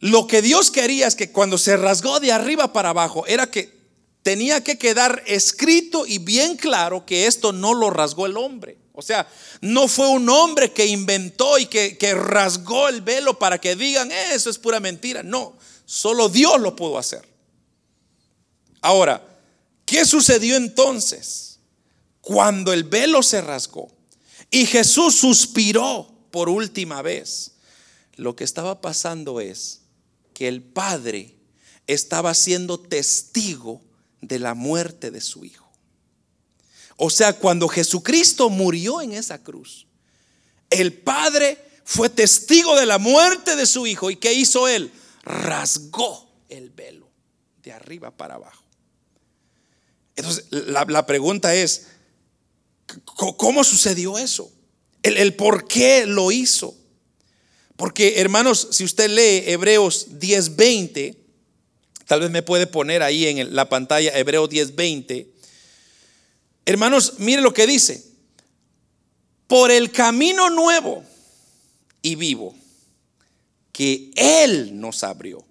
lo 0.00 0.26
que 0.26 0.42
Dios 0.42 0.70
quería 0.70 1.06
es 1.06 1.14
que 1.14 1.30
cuando 1.30 1.58
se 1.58 1.76
rasgó 1.76 2.20
de 2.20 2.32
arriba 2.32 2.72
para 2.72 2.90
abajo 2.90 3.26
era 3.26 3.50
que 3.50 3.78
tenía 4.22 4.62
que 4.62 4.78
quedar 4.78 5.22
escrito 5.26 6.06
y 6.06 6.18
bien 6.18 6.56
claro 6.56 7.04
que 7.06 7.26
esto 7.26 7.52
no 7.52 7.74
lo 7.74 7.90
rasgó 7.90 8.26
el 8.26 8.36
hombre. 8.36 8.78
O 8.92 9.02
sea, 9.02 9.26
no 9.60 9.88
fue 9.88 10.08
un 10.08 10.28
hombre 10.28 10.72
que 10.72 10.86
inventó 10.86 11.58
y 11.58 11.66
que, 11.66 11.96
que 11.96 12.14
rasgó 12.14 12.88
el 12.88 13.00
velo 13.00 13.38
para 13.38 13.58
que 13.58 13.76
digan, 13.76 14.10
eso 14.12 14.50
es 14.50 14.58
pura 14.58 14.80
mentira. 14.80 15.22
No, 15.22 15.56
solo 15.86 16.28
Dios 16.28 16.60
lo 16.60 16.76
pudo 16.76 16.98
hacer. 16.98 17.26
Ahora, 18.82 19.22
¿qué 19.84 20.04
sucedió 20.04 20.56
entonces? 20.56 21.49
Cuando 22.30 22.72
el 22.72 22.84
velo 22.84 23.24
se 23.24 23.40
rasgó 23.40 23.90
y 24.52 24.64
Jesús 24.64 25.16
suspiró 25.16 26.08
por 26.30 26.48
última 26.48 27.02
vez, 27.02 27.54
lo 28.14 28.36
que 28.36 28.44
estaba 28.44 28.80
pasando 28.80 29.40
es 29.40 29.80
que 30.32 30.46
el 30.46 30.62
Padre 30.62 31.34
estaba 31.88 32.32
siendo 32.34 32.78
testigo 32.78 33.82
de 34.20 34.38
la 34.38 34.54
muerte 34.54 35.10
de 35.10 35.20
su 35.20 35.44
Hijo. 35.44 35.68
O 36.96 37.10
sea, 37.10 37.32
cuando 37.32 37.66
Jesucristo 37.66 38.48
murió 38.48 39.00
en 39.00 39.10
esa 39.10 39.42
cruz, 39.42 39.88
el 40.70 40.92
Padre 40.92 41.58
fue 41.84 42.10
testigo 42.10 42.76
de 42.78 42.86
la 42.86 42.98
muerte 42.98 43.56
de 43.56 43.66
su 43.66 43.88
Hijo. 43.88 44.08
¿Y 44.08 44.14
qué 44.14 44.34
hizo 44.34 44.68
Él? 44.68 44.92
Rasgó 45.24 46.30
el 46.48 46.70
velo 46.70 47.10
de 47.64 47.72
arriba 47.72 48.16
para 48.16 48.36
abajo. 48.36 48.62
Entonces, 50.14 50.44
la, 50.50 51.06
pregunta 51.06 51.56
es, 51.56 51.88
¿cómo 53.36 53.64
sucedió 53.64 54.18
eso? 54.18 54.50
El, 55.02 55.34
por 55.34 55.66
qué 55.66 56.06
lo 56.06 56.30
hizo. 56.30 56.76
Porque, 57.76 58.20
hermanos, 58.20 58.68
si 58.72 58.84
usted 58.84 59.08
lee 59.10 59.50
Hebreos 59.50 60.18
10:20, 60.18 61.16
tal 62.06 62.20
vez 62.20 62.30
me 62.30 62.42
puede 62.42 62.66
poner 62.66 63.02
ahí 63.02 63.26
en 63.26 63.54
la 63.54 63.68
pantalla 63.68 64.16
Hebreos 64.16 64.50
10:20. 64.50 65.28
Hermanos, 66.66 67.14
mire 67.18 67.40
lo 67.40 67.54
que 67.54 67.66
dice. 67.66 68.04
Por 69.46 69.70
el 69.70 69.90
camino 69.90 70.50
nuevo 70.50 71.02
y 72.02 72.14
vivo 72.14 72.54
que 73.72 74.10
Él 74.14 74.78
nos 74.78 75.02
abrió 75.02 75.44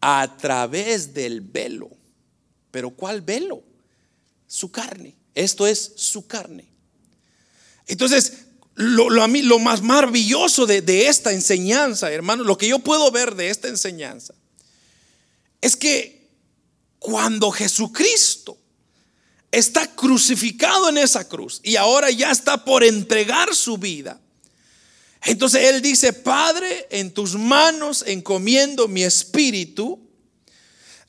a 0.00 0.36
través 0.38 1.12
del 1.12 1.40
velo. 1.40 1.90
Pero 2.70 2.90
¿cuál 2.90 3.20
velo? 3.20 3.62
Su 4.46 4.70
carne. 4.70 5.19
Esto 5.34 5.66
es 5.66 5.92
su 5.96 6.26
carne. 6.26 6.68
Entonces, 7.86 8.32
lo, 8.74 9.10
lo 9.10 9.58
más 9.58 9.82
maravilloso 9.82 10.66
de, 10.66 10.82
de 10.82 11.08
esta 11.08 11.32
enseñanza, 11.32 12.10
hermanos, 12.10 12.46
lo 12.46 12.56
que 12.56 12.68
yo 12.68 12.78
puedo 12.78 13.10
ver 13.10 13.34
de 13.34 13.50
esta 13.50 13.68
enseñanza, 13.68 14.34
es 15.60 15.76
que 15.76 16.28
cuando 16.98 17.50
Jesucristo 17.50 18.56
está 19.50 19.86
crucificado 19.94 20.88
en 20.88 20.98
esa 20.98 21.28
cruz 21.28 21.60
y 21.62 21.76
ahora 21.76 22.10
ya 22.10 22.30
está 22.30 22.64
por 22.64 22.84
entregar 22.84 23.54
su 23.54 23.78
vida. 23.78 24.20
Entonces 25.22 25.64
él 25.64 25.82
dice, 25.82 26.12
Padre, 26.12 26.86
en 26.90 27.12
tus 27.12 27.34
manos 27.34 28.04
encomiendo 28.06 28.88
mi 28.88 29.02
espíritu. 29.02 30.09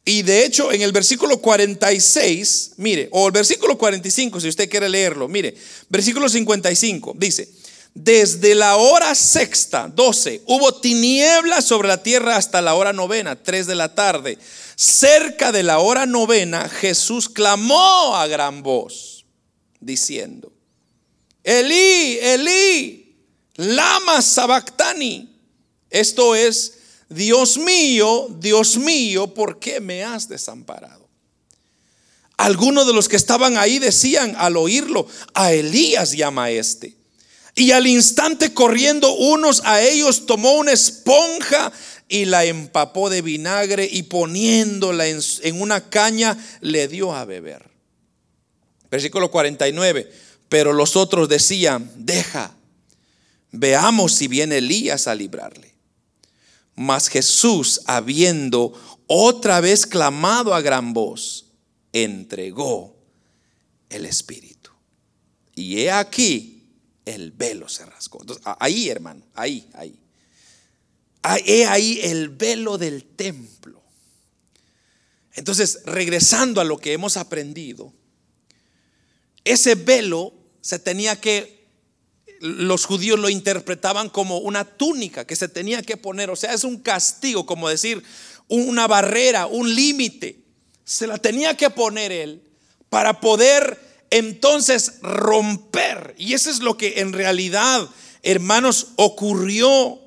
Y 0.03 0.23
de 0.23 0.45
hecho 0.45 0.71
en 0.71 0.81
el 0.81 0.91
versículo 0.91 1.39
46, 1.39 2.71
mire, 2.77 3.07
o 3.11 3.27
el 3.27 3.31
versículo 3.31 3.77
45, 3.77 4.39
si 4.39 4.47
usted 4.47 4.69
quiere 4.69 4.89
leerlo, 4.89 5.27
mire, 5.27 5.55
versículo 5.89 6.27
55 6.27 7.13
dice, 7.17 7.47
desde 7.93 8.55
la 8.55 8.77
hora 8.77 9.13
sexta, 9.15 9.91
12, 9.93 10.43
hubo 10.45 10.79
tinieblas 10.79 11.65
sobre 11.65 11.89
la 11.89 12.01
tierra 12.01 12.37
hasta 12.37 12.61
la 12.61 12.73
hora 12.73 12.93
novena, 12.93 13.35
3 13.35 13.67
de 13.67 13.75
la 13.75 13.93
tarde. 13.93 14.37
Cerca 14.75 15.51
de 15.51 15.63
la 15.63 15.79
hora 15.79 16.05
novena, 16.05 16.69
Jesús 16.69 17.27
clamó 17.27 18.15
a 18.15 18.27
gran 18.27 18.63
voz, 18.63 19.25
diciendo, 19.81 20.53
Elí, 21.43 22.17
Elí, 22.21 23.17
lama 23.55 24.21
sabactani. 24.21 25.29
Esto 25.89 26.35
es, 26.35 26.77
Dios 27.11 27.57
mío, 27.57 28.27
Dios 28.39 28.77
mío, 28.77 29.33
¿por 29.33 29.59
qué 29.59 29.79
me 29.79 30.03
has 30.03 30.27
desamparado? 30.27 31.09
Algunos 32.37 32.87
de 32.87 32.93
los 32.93 33.07
que 33.07 33.17
estaban 33.17 33.57
ahí 33.57 33.77
decían 33.77 34.35
al 34.37 34.57
oírlo, 34.57 35.05
a 35.33 35.51
Elías 35.53 36.13
llama 36.13 36.49
este. 36.49 36.95
Y 37.53 37.71
al 37.71 37.85
instante 37.85 38.53
corriendo 38.53 39.13
unos 39.13 39.61
a 39.65 39.81
ellos 39.83 40.25
tomó 40.25 40.53
una 40.53 40.71
esponja 40.71 41.71
y 42.07 42.25
la 42.25 42.45
empapó 42.45 43.09
de 43.09 43.21
vinagre 43.21 43.87
y 43.91 44.03
poniéndola 44.03 45.05
en, 45.07 45.61
una 45.61 45.89
caña 45.89 46.37
le 46.61 46.87
dio 46.87 47.13
a 47.13 47.25
beber. 47.25 47.69
Versículo 48.89 49.29
49. 49.29 50.11
Pero 50.49 50.73
los 50.73 50.95
otros 50.95 51.29
decían, 51.29 51.91
deja, 51.95 52.55
veamos 53.51 54.13
si 54.13 54.27
viene 54.27 54.57
Elías 54.57 55.07
a 55.07 55.15
librarle. 55.15 55.70
Mas 56.75 57.09
Jesús, 57.09 57.81
habiendo 57.85 58.73
otra 59.07 59.61
vez 59.61 59.85
clamado 59.85 60.53
a 60.53 60.61
gran 60.61 60.93
voz, 60.93 61.47
entregó 61.91 62.95
el 63.89 64.05
Espíritu. 64.05 64.71
Y 65.55 65.79
he 65.79 65.91
aquí, 65.91 66.63
el 67.05 67.31
velo 67.31 67.67
se 67.67 67.85
rasgó. 67.85 68.19
ahí, 68.59 68.89
hermano, 68.89 69.25
ahí, 69.33 69.69
ahí. 69.73 69.99
He 71.45 71.65
ahí 71.65 71.99
el 72.01 72.29
velo 72.29 72.77
del 72.77 73.03
templo. 73.03 73.83
Entonces, 75.33 75.81
regresando 75.85 76.61
a 76.61 76.63
lo 76.63 76.77
que 76.77 76.93
hemos 76.93 77.17
aprendido, 77.17 77.93
ese 79.43 79.75
velo 79.75 80.33
se 80.61 80.79
tenía 80.79 81.19
que, 81.19 81.60
los 82.41 82.85
judíos 82.85 83.19
lo 83.19 83.29
interpretaban 83.29 84.09
como 84.09 84.39
una 84.39 84.65
túnica 84.65 85.25
que 85.25 85.35
se 85.35 85.47
tenía 85.47 85.81
que 85.81 85.97
poner, 85.97 86.29
o 86.29 86.35
sea, 86.35 86.53
es 86.53 86.63
un 86.63 86.79
castigo, 86.79 87.45
como 87.45 87.69
decir, 87.69 88.03
una 88.47 88.87
barrera, 88.87 89.45
un 89.45 89.73
límite. 89.73 90.39
Se 90.83 91.07
la 91.07 91.17
tenía 91.17 91.55
que 91.55 91.69
poner 91.69 92.11
él 92.11 92.41
para 92.89 93.21
poder 93.21 93.79
entonces 94.09 94.99
romper. 95.01 96.15
Y 96.17 96.33
eso 96.33 96.49
es 96.49 96.59
lo 96.59 96.77
que 96.77 96.99
en 96.99 97.13
realidad, 97.13 97.87
hermanos, 98.23 98.87
ocurrió 98.97 99.99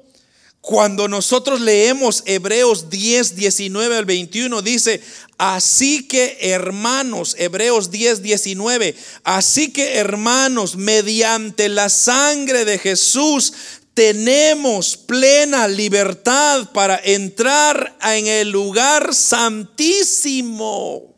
cuando 0.66 1.08
nosotros 1.08 1.60
leemos 1.60 2.22
Hebreos 2.24 2.88
10, 2.88 3.36
19 3.36 3.98
al 3.98 4.06
21, 4.06 4.62
dice, 4.62 5.02
así 5.36 6.08
que 6.08 6.38
hermanos, 6.40 7.36
Hebreos 7.38 7.90
10, 7.90 8.22
19, 8.22 8.96
así 9.24 9.74
que 9.74 9.96
hermanos, 9.96 10.76
mediante 10.76 11.68
la 11.68 11.90
sangre 11.90 12.64
de 12.64 12.78
Jesús, 12.78 13.52
tenemos 13.92 14.96
plena 14.96 15.68
libertad 15.68 16.70
para 16.72 16.96
entrar 16.96 17.94
en 18.02 18.26
el 18.26 18.48
lugar 18.48 19.14
santísimo 19.14 21.14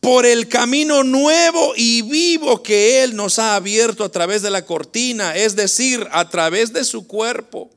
por 0.00 0.26
el 0.26 0.48
camino 0.48 1.04
nuevo 1.04 1.74
y 1.76 2.02
vivo 2.02 2.60
que 2.60 3.04
Él 3.04 3.14
nos 3.14 3.38
ha 3.38 3.54
abierto 3.54 4.02
a 4.02 4.10
través 4.10 4.42
de 4.42 4.50
la 4.50 4.64
cortina, 4.64 5.36
es 5.36 5.54
decir, 5.54 6.04
a 6.10 6.28
través 6.28 6.72
de 6.72 6.82
su 6.82 7.06
cuerpo. 7.06 7.70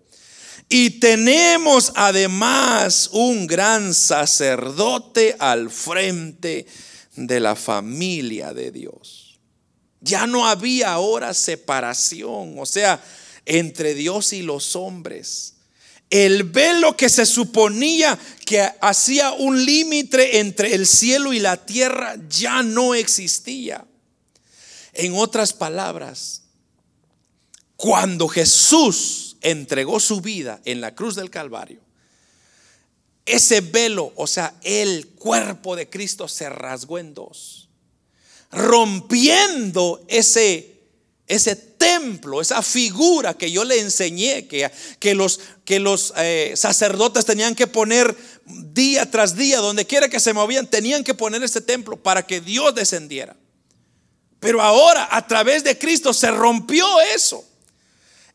Y 0.69 0.99
tenemos 0.99 1.91
además 1.95 3.09
un 3.11 3.47
gran 3.47 3.95
sacerdote 3.95 5.35
al 5.39 5.71
frente 5.71 6.67
de 7.15 7.39
la 7.39 7.55
familia 7.55 8.53
de 8.53 8.71
Dios. 8.71 9.39
Ya 9.99 10.27
no 10.27 10.47
había 10.47 10.93
ahora 10.93 11.33
separación, 11.33 12.55
o 12.59 12.67
sea, 12.67 13.03
entre 13.45 13.95
Dios 13.95 14.31
y 14.31 14.43
los 14.43 14.75
hombres. 14.75 15.55
El 16.11 16.43
velo 16.43 16.95
que 16.95 17.09
se 17.09 17.25
suponía 17.25 18.17
que 18.45 18.61
hacía 18.79 19.31
un 19.31 19.65
límite 19.65 20.39
entre 20.39 20.75
el 20.75 20.85
cielo 20.85 21.33
y 21.33 21.39
la 21.39 21.57
tierra 21.57 22.15
ya 22.29 22.61
no 22.61 22.93
existía. 22.93 23.85
En 24.93 25.15
otras 25.15 25.51
palabras, 25.51 26.43
cuando 27.75 28.27
Jesús 28.27 29.28
entregó 29.41 29.99
su 29.99 30.21
vida 30.21 30.61
en 30.65 30.81
la 30.81 30.95
cruz 30.95 31.15
del 31.15 31.29
Calvario, 31.29 31.81
ese 33.25 33.61
velo, 33.61 34.11
o 34.15 34.25
sea, 34.25 34.55
el 34.63 35.07
cuerpo 35.09 35.75
de 35.75 35.89
Cristo 35.89 36.27
se 36.27 36.49
rasgó 36.49 36.97
en 36.97 37.13
dos, 37.13 37.69
rompiendo 38.51 40.03
ese, 40.07 40.79
ese 41.27 41.55
templo, 41.55 42.41
esa 42.41 42.63
figura 42.63 43.35
que 43.35 43.51
yo 43.51 43.63
le 43.63 43.79
enseñé, 43.79 44.47
que, 44.47 44.71
que 44.97 45.13
los, 45.13 45.39
que 45.63 45.79
los 45.79 46.13
eh, 46.17 46.53
sacerdotes 46.55 47.25
tenían 47.25 47.53
que 47.53 47.67
poner 47.67 48.15
día 48.45 49.09
tras 49.09 49.35
día, 49.35 49.59
donde 49.59 49.85
quiera 49.85 50.09
que 50.09 50.19
se 50.19 50.33
movían, 50.33 50.67
tenían 50.67 51.03
que 51.03 51.13
poner 51.13 51.43
ese 51.43 51.61
templo 51.61 51.97
para 51.97 52.25
que 52.25 52.41
Dios 52.41 52.73
descendiera. 52.73 53.37
Pero 54.39 54.61
ahora, 54.61 55.07
a 55.11 55.27
través 55.27 55.63
de 55.63 55.77
Cristo, 55.77 56.13
se 56.13 56.31
rompió 56.31 56.85
eso. 57.13 57.45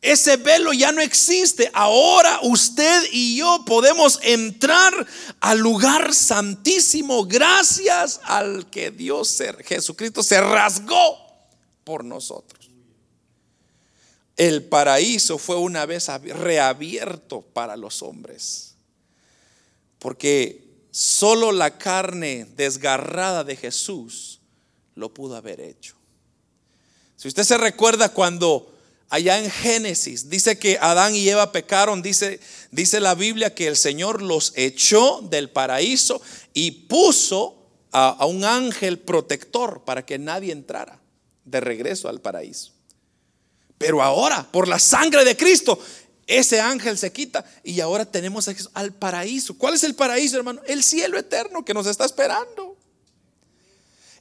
Ese 0.05 0.37
velo 0.37 0.71
ya 0.71 0.91
no 0.91 1.01
existe. 1.01 1.71
Ahora 1.73 2.39
usted 2.43 3.05
y 3.11 3.37
yo 3.37 3.63
podemos 3.65 4.19
entrar 4.21 4.93
al 5.39 5.57
lugar 5.57 6.13
santísimo 6.13 7.25
gracias 7.25 8.21
al 8.23 8.69
que 8.69 8.91
Dios, 8.91 9.41
Jesucristo, 9.65 10.21
se 10.21 10.39
rasgó 10.39 11.17
por 11.83 12.05
nosotros. 12.05 12.69
El 14.37 14.65
paraíso 14.65 15.39
fue 15.39 15.55
una 15.55 15.87
vez 15.87 16.07
reabierto 16.07 17.41
para 17.41 17.75
los 17.75 18.03
hombres. 18.03 18.75
Porque 19.97 20.85
solo 20.91 21.51
la 21.51 21.79
carne 21.79 22.45
desgarrada 22.55 23.43
de 23.43 23.55
Jesús 23.55 24.39
lo 24.93 25.11
pudo 25.11 25.35
haber 25.35 25.61
hecho. 25.61 25.95
Si 27.15 27.27
usted 27.27 27.43
se 27.43 27.57
recuerda 27.57 28.09
cuando 28.09 28.74
allá 29.09 29.39
en 29.39 29.49
Génesis 29.49 30.29
dice 30.29 30.57
que 30.57 30.77
Adán 30.81 31.15
y 31.15 31.27
Eva 31.29 31.51
pecaron, 31.51 32.01
dice, 32.01 32.39
dice 32.71 32.99
la 32.99 33.15
Biblia 33.15 33.53
que 33.53 33.67
el 33.67 33.75
Señor 33.75 34.21
los 34.21 34.53
echó 34.55 35.21
del 35.21 35.49
paraíso 35.49 36.21
y 36.53 36.71
puso 36.71 37.65
a, 37.91 38.25
un 38.25 38.43
ángel 38.43 38.99
protector 38.99 39.83
para 39.85 40.05
que 40.05 40.17
nadie 40.17 40.51
entrara 40.51 40.99
de 41.45 41.59
regreso 41.61 42.09
al 42.09 42.19
paraíso. 42.19 42.73
Pero 43.77 44.01
ahora, 44.01 44.47
por 44.51 44.67
la 44.67 44.79
sangre 44.79 45.23
de 45.23 45.37
Cristo, 45.37 45.79
ese 46.27 46.59
ángel 46.59 46.97
se 46.97 47.11
quita 47.11 47.45
y 47.63 47.79
ahora 47.79 48.05
tenemos 48.05 48.47
acceso 48.47 48.69
al 48.73 48.93
paraíso. 48.93 49.57
¿Cuál 49.57 49.75
es 49.75 49.83
el 49.83 49.95
paraíso, 49.95 50.37
hermano? 50.37 50.61
El 50.65 50.83
cielo 50.83 51.17
eterno 51.17 51.63
que 51.63 51.73
nos 51.73 51.87
está 51.87 52.05
esperando. 52.05 52.74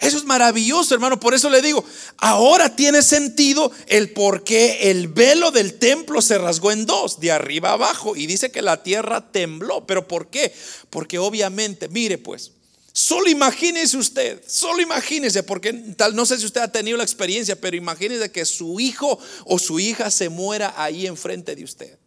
Eso 0.05 0.19
es 0.19 0.25
maravilloso, 0.25 0.95
hermano. 0.95 1.19
Por 1.19 1.35
eso 1.35 1.49
le 1.49 1.63
digo, 1.63 1.85
ahora 2.19 2.77
tiene 2.77 3.03
sentido 3.03 3.73
el 3.87 4.11
por 4.11 4.45
qué 4.45 4.91
el 4.91 5.09
velo 5.09 5.51
del 5.51 5.75
templo 5.79 6.21
se 6.21 6.37
rasgó 6.37 6.71
en 6.73 6.85
dos, 6.85 7.21
de 7.21 7.33
arriba 7.33 7.73
abajo, 7.73 8.15
y 8.15 8.27
dice 8.27 8.51
que 8.51 8.63
la 8.63 8.83
tierra 8.83 9.33
tembló. 9.33 9.87
¿Pero 9.87 10.07
por 10.07 10.29
qué? 10.29 10.53
Porque 10.91 11.19
obviamente, 11.19 11.89
mire 11.89 12.19
pues, 12.19 12.53
Solo 12.97 13.29
imagínese 13.29 13.97
usted, 13.97 14.41
solo 14.47 14.81
imagínese, 14.81 15.43
porque 15.43 15.73
tal, 15.97 16.15
no 16.15 16.25
sé 16.25 16.39
si 16.39 16.47
usted 16.47 16.61
ha 16.61 16.71
tenido 16.71 16.97
la 16.97 17.03
experiencia, 17.03 17.61
pero 17.61 17.77
imagínese 17.77 18.31
que 18.31 18.45
su 18.45 18.79
hijo 18.79 19.19
o 19.47 19.59
su 19.59 19.81
hija 19.81 20.13
se 20.13 20.29
muera 20.29 20.73
ahí 20.77 21.09
enfrente 21.09 21.57
de 21.57 21.65
usted. 21.65 21.99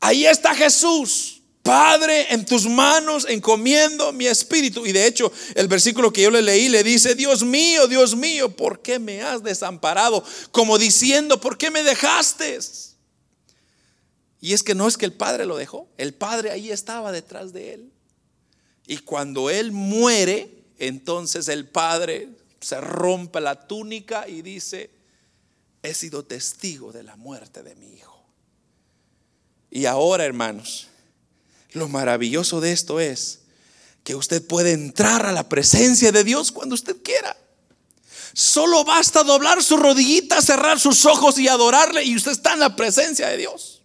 Ahí 0.00 0.26
está 0.26 0.54
Jesús, 0.54 1.37
Padre, 1.68 2.32
en 2.32 2.46
tus 2.46 2.66
manos 2.66 3.26
encomiendo 3.28 4.10
mi 4.14 4.26
espíritu. 4.26 4.86
Y 4.86 4.92
de 4.92 5.06
hecho, 5.06 5.30
el 5.54 5.68
versículo 5.68 6.10
que 6.10 6.22
yo 6.22 6.30
le 6.30 6.40
leí 6.40 6.70
le 6.70 6.82
dice, 6.82 7.14
Dios 7.14 7.44
mío, 7.44 7.86
Dios 7.86 8.16
mío, 8.16 8.56
¿por 8.56 8.80
qué 8.80 8.98
me 8.98 9.20
has 9.20 9.42
desamparado? 9.42 10.24
Como 10.50 10.78
diciendo, 10.78 11.38
¿por 11.38 11.58
qué 11.58 11.70
me 11.70 11.82
dejaste? 11.82 12.58
Y 14.40 14.54
es 14.54 14.62
que 14.62 14.74
no 14.74 14.88
es 14.88 14.96
que 14.96 15.04
el 15.04 15.12
Padre 15.12 15.44
lo 15.44 15.58
dejó, 15.58 15.86
el 15.98 16.14
Padre 16.14 16.52
ahí 16.52 16.70
estaba 16.70 17.12
detrás 17.12 17.52
de 17.52 17.74
él. 17.74 17.92
Y 18.86 18.96
cuando 18.96 19.50
él 19.50 19.70
muere, 19.70 20.50
entonces 20.78 21.48
el 21.48 21.68
padre 21.68 22.30
se 22.60 22.80
rompe 22.80 23.42
la 23.42 23.68
túnica 23.68 24.26
y 24.26 24.40
dice, 24.40 24.88
he 25.82 25.92
sido 25.92 26.24
testigo 26.24 26.92
de 26.92 27.02
la 27.02 27.16
muerte 27.16 27.62
de 27.62 27.74
mi 27.74 27.92
hijo. 27.92 28.24
Y 29.70 29.84
ahora, 29.84 30.24
hermanos, 30.24 30.87
lo 31.78 31.88
maravilloso 31.88 32.60
de 32.60 32.72
esto 32.72 33.00
es 33.00 33.40
que 34.04 34.14
usted 34.14 34.46
puede 34.46 34.72
entrar 34.72 35.26
a 35.26 35.32
la 35.32 35.48
presencia 35.48 36.12
de 36.12 36.24
Dios 36.24 36.52
cuando 36.52 36.74
usted 36.74 36.96
quiera. 37.02 37.36
Solo 38.32 38.84
basta 38.84 39.24
doblar 39.24 39.62
su 39.62 39.76
rodillita, 39.76 40.40
cerrar 40.40 40.78
sus 40.78 41.04
ojos 41.06 41.38
y 41.38 41.48
adorarle 41.48 42.04
y 42.04 42.16
usted 42.16 42.32
está 42.32 42.52
en 42.52 42.60
la 42.60 42.76
presencia 42.76 43.28
de 43.28 43.36
Dios. 43.36 43.78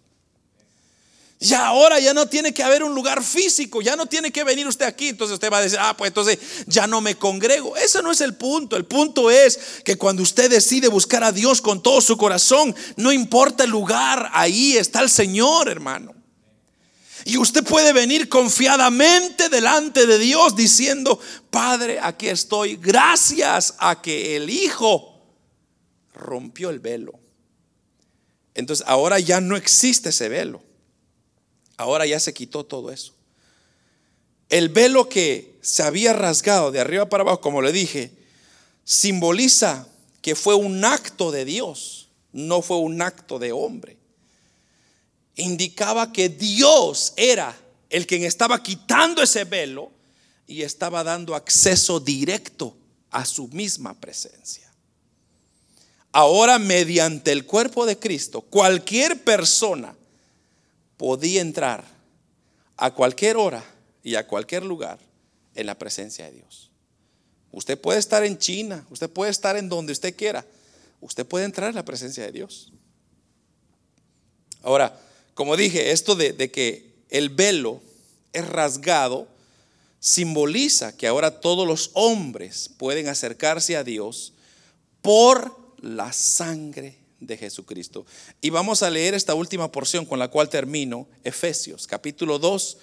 Ya 1.40 1.66
ahora 1.66 2.00
ya 2.00 2.14
no 2.14 2.26
tiene 2.26 2.54
que 2.54 2.62
haber 2.62 2.82
un 2.82 2.94
lugar 2.94 3.22
físico, 3.22 3.82
ya 3.82 3.96
no 3.96 4.06
tiene 4.06 4.30
que 4.30 4.44
venir 4.44 4.66
usted 4.66 4.86
aquí. 4.86 5.08
Entonces 5.08 5.34
usted 5.34 5.52
va 5.52 5.58
a 5.58 5.62
decir, 5.62 5.78
ah, 5.78 5.94
pues 5.94 6.08
entonces 6.08 6.38
ya 6.66 6.86
no 6.86 7.02
me 7.02 7.16
congrego. 7.16 7.76
Ese 7.76 8.02
no 8.02 8.10
es 8.10 8.22
el 8.22 8.34
punto. 8.34 8.76
El 8.76 8.86
punto 8.86 9.30
es 9.30 9.58
que 9.84 9.98
cuando 9.98 10.22
usted 10.22 10.48
decide 10.48 10.88
buscar 10.88 11.22
a 11.22 11.32
Dios 11.32 11.60
con 11.60 11.82
todo 11.82 12.00
su 12.00 12.16
corazón, 12.16 12.74
no 12.96 13.12
importa 13.12 13.64
el 13.64 13.70
lugar, 13.70 14.30
ahí 14.32 14.78
está 14.78 15.00
el 15.00 15.10
Señor, 15.10 15.68
hermano. 15.68 16.23
Y 17.24 17.38
usted 17.38 17.64
puede 17.64 17.92
venir 17.92 18.28
confiadamente 18.28 19.48
delante 19.48 20.06
de 20.06 20.18
Dios 20.18 20.54
diciendo, 20.54 21.18
Padre, 21.50 21.98
aquí 22.00 22.28
estoy, 22.28 22.76
gracias 22.76 23.74
a 23.78 24.02
que 24.02 24.36
el 24.36 24.50
Hijo 24.50 25.22
rompió 26.12 26.68
el 26.68 26.80
velo. 26.80 27.18
Entonces 28.54 28.84
ahora 28.86 29.18
ya 29.18 29.40
no 29.40 29.56
existe 29.56 30.10
ese 30.10 30.28
velo. 30.28 30.62
Ahora 31.76 32.06
ya 32.06 32.20
se 32.20 32.34
quitó 32.34 32.64
todo 32.64 32.92
eso. 32.92 33.14
El 34.50 34.68
velo 34.68 35.08
que 35.08 35.58
se 35.62 35.82
había 35.82 36.12
rasgado 36.12 36.70
de 36.70 36.80
arriba 36.80 37.08
para 37.08 37.22
abajo, 37.22 37.40
como 37.40 37.62
le 37.62 37.72
dije, 37.72 38.12
simboliza 38.84 39.88
que 40.20 40.34
fue 40.34 40.54
un 40.54 40.84
acto 40.84 41.32
de 41.32 41.44
Dios, 41.44 42.08
no 42.32 42.62
fue 42.62 42.76
un 42.76 43.02
acto 43.02 43.38
de 43.38 43.52
hombre. 43.52 43.96
Indicaba 45.36 46.12
que 46.12 46.28
Dios 46.28 47.12
era 47.16 47.56
el 47.90 48.06
quien 48.06 48.24
estaba 48.24 48.62
quitando 48.62 49.22
ese 49.22 49.44
velo 49.44 49.90
y 50.46 50.62
estaba 50.62 51.02
dando 51.04 51.34
acceso 51.34 52.00
directo 52.00 52.76
a 53.10 53.24
su 53.24 53.48
misma 53.48 53.94
presencia. 53.94 54.70
Ahora, 56.12 56.58
mediante 56.58 57.32
el 57.32 57.44
cuerpo 57.44 57.86
de 57.86 57.98
Cristo, 57.98 58.40
cualquier 58.40 59.22
persona 59.24 59.96
podía 60.96 61.40
entrar 61.40 61.84
a 62.76 62.92
cualquier 62.92 63.36
hora 63.36 63.64
y 64.02 64.14
a 64.14 64.26
cualquier 64.26 64.64
lugar 64.64 64.98
en 65.54 65.66
la 65.66 65.76
presencia 65.76 66.26
de 66.26 66.32
Dios. 66.32 66.70
Usted 67.50 67.80
puede 67.80 67.98
estar 67.98 68.24
en 68.24 68.38
China, 68.38 68.84
usted 68.90 69.08
puede 69.08 69.30
estar 69.30 69.56
en 69.56 69.68
donde 69.68 69.92
usted 69.92 70.14
quiera, 70.14 70.44
usted 71.00 71.24
puede 71.24 71.44
entrar 71.44 71.70
en 71.70 71.76
la 71.76 71.84
presencia 71.84 72.24
de 72.24 72.32
Dios. 72.32 72.72
Ahora, 74.62 74.98
como 75.34 75.56
dije, 75.56 75.90
esto 75.90 76.14
de, 76.14 76.50
que 76.50 76.86
el 77.10 77.28
velo 77.28 77.80
es 78.32 78.46
rasgado 78.46 79.28
simboliza 80.00 80.96
que 80.96 81.06
ahora 81.06 81.40
todos 81.40 81.66
los 81.66 81.90
hombres 81.94 82.70
pueden 82.76 83.08
acercarse 83.08 83.76
a 83.76 83.84
Dios 83.84 84.32
por 85.02 85.56
la 85.80 86.12
sangre 86.12 86.96
de 87.20 87.36
Jesucristo. 87.36 88.06
Y 88.40 88.50
vamos 88.50 88.82
a 88.82 88.90
leer 88.90 89.14
esta 89.14 89.34
última 89.34 89.72
porción 89.72 90.04
con 90.06 90.18
la 90.18 90.28
cual 90.28 90.48
termino, 90.48 91.08
Efesios, 91.24 91.86
capítulo 91.86 92.38
2, 92.38 92.76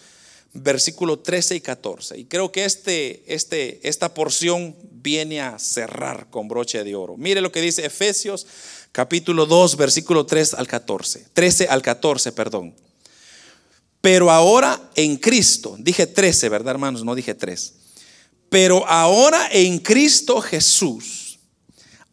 versículo 0.53 1.19
13 1.19 1.55
y 1.55 1.61
14. 1.61 2.17
Y 2.17 2.25
creo 2.25 2.51
que 2.51 2.65
este, 2.65 3.23
este, 3.27 3.79
esta 3.87 4.13
porción 4.13 4.75
viene 4.91 5.41
a 5.41 5.57
cerrar 5.59 6.29
con 6.29 6.47
broche 6.47 6.83
de 6.83 6.95
oro. 6.95 7.17
Mire 7.17 7.41
lo 7.41 7.51
que 7.51 7.61
dice 7.61 7.85
Efesios, 7.85 8.45
capítulo 8.91 9.45
2, 9.45 9.77
versículo 9.77 10.25
3 10.25 10.55
al 10.55 10.67
14. 10.67 11.27
13 11.33 11.67
al 11.67 11.81
14, 11.81 12.31
perdón. 12.31 12.75
Pero 14.01 14.31
ahora 14.31 14.81
en 14.95 15.17
Cristo, 15.17 15.75
dije 15.79 16.07
13, 16.07 16.49
¿verdad, 16.49 16.71
hermanos? 16.71 17.03
No 17.03 17.15
dije 17.15 17.35
3. 17.35 17.73
Pero 18.49 18.85
ahora 18.87 19.47
en 19.51 19.79
Cristo 19.79 20.41
Jesús 20.41 21.21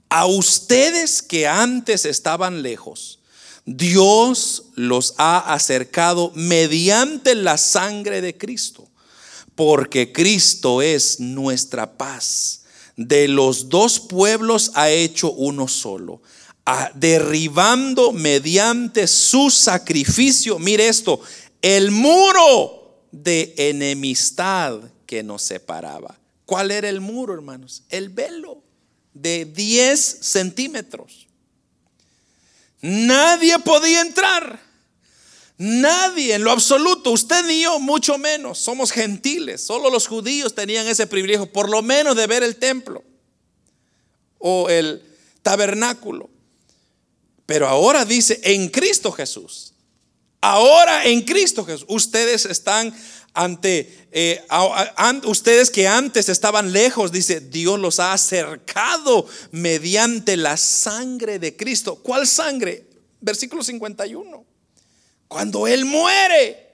a 0.08 0.26
ustedes 0.26 1.22
que 1.22 1.46
antes 1.46 2.04
estaban 2.04 2.62
lejos, 2.62 3.18
Dios 3.66 4.64
los 4.74 5.14
ha 5.18 5.52
acercado 5.52 6.32
mediante 6.34 7.34
la 7.34 7.58
sangre 7.58 8.22
de 8.22 8.36
Cristo, 8.36 8.88
porque 9.54 10.12
Cristo 10.12 10.80
es 10.80 11.20
nuestra 11.20 11.98
paz. 11.98 12.62
De 12.96 13.28
los 13.28 13.68
dos 13.68 14.00
pueblos 14.00 14.72
ha 14.74 14.90
hecho 14.90 15.30
uno 15.32 15.68
solo, 15.68 16.22
derribando 16.94 18.12
mediante 18.12 19.06
su 19.06 19.50
sacrificio, 19.50 20.58
mire 20.58 20.88
esto, 20.88 21.20
el 21.62 21.90
muro 21.90 23.06
de 23.10 23.54
enemistad 23.56 24.80
que 25.06 25.22
nos 25.22 25.42
separaba. 25.42 26.18
¿Cuál 26.44 26.70
era 26.70 26.88
el 26.88 27.00
muro, 27.00 27.34
hermanos? 27.34 27.82
El 27.88 28.10
velo 28.10 28.62
de 29.14 29.44
10 29.44 30.00
centímetros. 30.00 31.26
Nadie 32.80 33.58
podía 33.58 34.00
entrar. 34.00 34.60
Nadie 35.56 36.34
en 36.34 36.44
lo 36.44 36.52
absoluto, 36.52 37.10
usted 37.10 37.44
ni 37.46 37.62
yo, 37.62 37.80
mucho 37.80 38.16
menos. 38.16 38.58
Somos 38.58 38.92
gentiles. 38.92 39.60
Solo 39.60 39.90
los 39.90 40.06
judíos 40.06 40.54
tenían 40.54 40.86
ese 40.86 41.06
privilegio, 41.06 41.52
por 41.52 41.68
lo 41.68 41.82
menos 41.82 42.14
de 42.14 42.26
ver 42.26 42.42
el 42.42 42.56
templo 42.56 43.02
o 44.38 44.68
el 44.68 45.02
tabernáculo. 45.42 46.30
Pero 47.48 47.66
ahora 47.66 48.04
dice, 48.04 48.38
en 48.42 48.68
Cristo 48.68 49.10
Jesús. 49.10 49.72
Ahora 50.42 51.06
en 51.06 51.22
Cristo 51.22 51.64
Jesús. 51.64 51.86
Ustedes 51.88 52.44
están 52.44 52.94
ante 53.32 54.06
eh, 54.12 54.44
ustedes 55.24 55.70
que 55.70 55.88
antes 55.88 56.28
estaban 56.28 56.72
lejos, 56.72 57.10
dice, 57.10 57.40
Dios 57.40 57.80
los 57.80 58.00
ha 58.00 58.12
acercado 58.12 59.26
mediante 59.50 60.36
la 60.36 60.58
sangre 60.58 61.38
de 61.38 61.56
Cristo. 61.56 61.94
¿Cuál 62.02 62.26
sangre? 62.26 62.84
Versículo 63.18 63.64
51. 63.64 64.44
Cuando 65.26 65.66
Él 65.66 65.86
muere. 65.86 66.66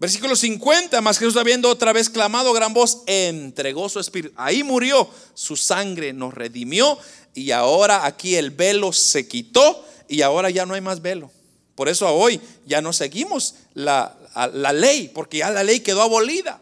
Versículo 0.00 0.34
50, 0.34 0.98
más 1.02 1.18
Jesús 1.18 1.36
habiendo 1.36 1.68
otra 1.68 1.92
vez 1.92 2.08
clamado 2.08 2.54
gran 2.54 2.72
voz, 2.72 3.02
entregó 3.06 3.90
su 3.90 4.00
espíritu. 4.00 4.32
Ahí 4.38 4.62
murió, 4.62 5.10
su 5.34 5.56
sangre 5.56 6.14
nos 6.14 6.32
redimió 6.32 6.98
y 7.38 7.52
ahora 7.52 8.04
aquí 8.04 8.34
el 8.34 8.50
velo 8.50 8.92
se 8.92 9.28
quitó 9.28 9.86
y 10.08 10.22
ahora 10.22 10.50
ya 10.50 10.66
no 10.66 10.74
hay 10.74 10.80
más 10.80 11.00
velo. 11.00 11.30
Por 11.74 11.88
eso 11.88 12.12
hoy 12.12 12.40
ya 12.66 12.82
no 12.82 12.92
seguimos 12.92 13.54
la, 13.74 14.16
la 14.52 14.72
ley, 14.72 15.08
porque 15.14 15.38
ya 15.38 15.50
la 15.50 15.62
ley 15.62 15.80
quedó 15.80 16.02
abolida. 16.02 16.60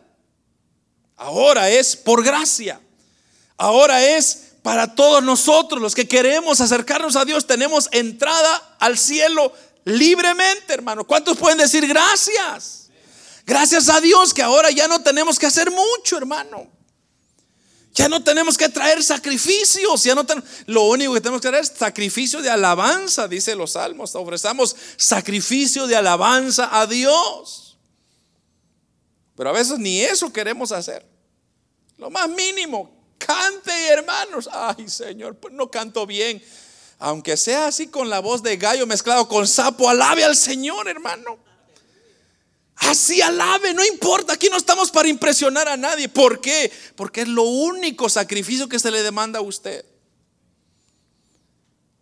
Ahora 1.17 1.71
es 1.71 1.97
por 1.97 2.23
gracia. 2.23 2.81
Ahora 3.57 4.05
es 4.05 4.53
para 4.63 4.95
todos 4.95 5.23
nosotros 5.23 5.81
los 5.81 5.95
que 5.95 6.07
queremos 6.07 6.61
acercarnos 6.61 7.17
a 7.17 7.25
Dios. 7.25 7.47
Tenemos 7.47 7.89
entrada 7.93 8.77
al 8.79 8.99
cielo 8.99 9.53
libremente, 9.85 10.75
hermano. 10.75 11.07
¿Cuántos 11.07 11.39
pueden 11.39 11.59
decir 11.59 11.87
gracias? 11.87 12.91
Gracias 13.47 13.89
a 13.89 14.01
Dios 14.01 14.35
que 14.35 14.43
ahora 14.43 14.71
ya 14.71 14.89
no 14.89 15.03
tenemos 15.03 15.39
que 15.39 15.47
hacer 15.47 15.71
mucho, 15.71 16.19
hermano. 16.19 16.76
Ya 17.97 18.11
no 18.11 18.23
tenemos 18.23 18.59
que 18.59 18.69
traer 18.69 19.03
sacrificios, 19.03 20.05
ya 20.05 20.15
no 20.15 20.25
lo 20.67 20.83
único 20.83 21.15
que 21.15 21.21
tenemos 21.23 21.41
que 21.41 21.49
traer 21.49 21.65
es 21.65 21.73
sacrificio 21.75 22.43
de 22.43 22.51
alabanza, 22.51 23.27
dice 23.27 23.57
los 23.57 23.73
salmos. 23.73 24.15
Ofrecemos 24.15 24.77
sacrificio 24.99 25.87
de 25.87 25.97
alabanza 25.97 26.79
a 26.79 26.87
Dios. 26.87 27.79
Pero 29.35 29.49
a 29.49 29.53
veces 29.55 29.79
ni 29.79 30.03
eso 30.03 30.31
queremos 30.31 30.73
hacer. 30.73 31.07
Lo 31.97 32.11
más 32.11 32.29
mínimo, 32.29 32.95
cante 33.17 33.73
hermanos. 33.89 34.47
Ay, 34.53 34.91
Señor, 34.91 35.37
pues 35.37 35.55
no 35.55 35.71
canto 35.71 36.07
bien. 36.07 36.45
Aunque 36.99 37.39
sea 37.39 37.69
así 37.69 37.87
con 37.87 38.11
la 38.11 38.21
voz 38.21 38.43
de 38.43 38.59
gallo 38.59 38.87
mezclado 38.87 39.27
con 39.27 39.49
sapo, 39.49 39.89
alabe 39.89 40.23
al 40.23 40.37
Señor, 40.37 40.87
hermano. 40.87 41.39
Así 42.87 43.21
alabe, 43.21 43.75
no 43.75 43.85
importa, 43.85 44.35
aquí 44.35 44.49
no 44.49 44.57
estamos 44.57 44.91
para 44.91 45.09
impresionar 45.09 45.69
a 45.69 45.77
nadie. 45.77 46.09
¿Por 46.09 46.41
qué? 46.41 46.71
Porque 46.95 47.23
es 47.23 47.29
lo 47.29 47.43
único 47.43 48.09
sacrificio 48.09 48.69
que 48.69 48.79
se 48.79 48.91
le 48.91 49.03
demanda 49.03 49.41
a 49.41 49.43
usted. 49.43 49.85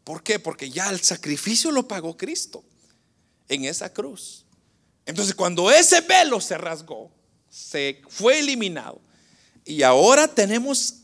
¿Por 0.04 0.22
qué? 0.22 0.38
Porque 0.38 0.68
ya 0.70 0.90
el 0.90 1.00
sacrificio 1.00 1.70
lo 1.70 1.88
pagó 1.88 2.16
Cristo 2.16 2.62
en 3.48 3.64
esa 3.64 3.92
cruz. 3.92 4.44
Entonces 5.06 5.34
cuando 5.34 5.70
ese 5.70 6.02
velo 6.02 6.40
se 6.40 6.58
rasgó, 6.58 7.10
se 7.48 8.02
fue 8.08 8.40
eliminado 8.40 9.00
y 9.64 9.82
ahora 9.82 10.28
tenemos 10.28 10.96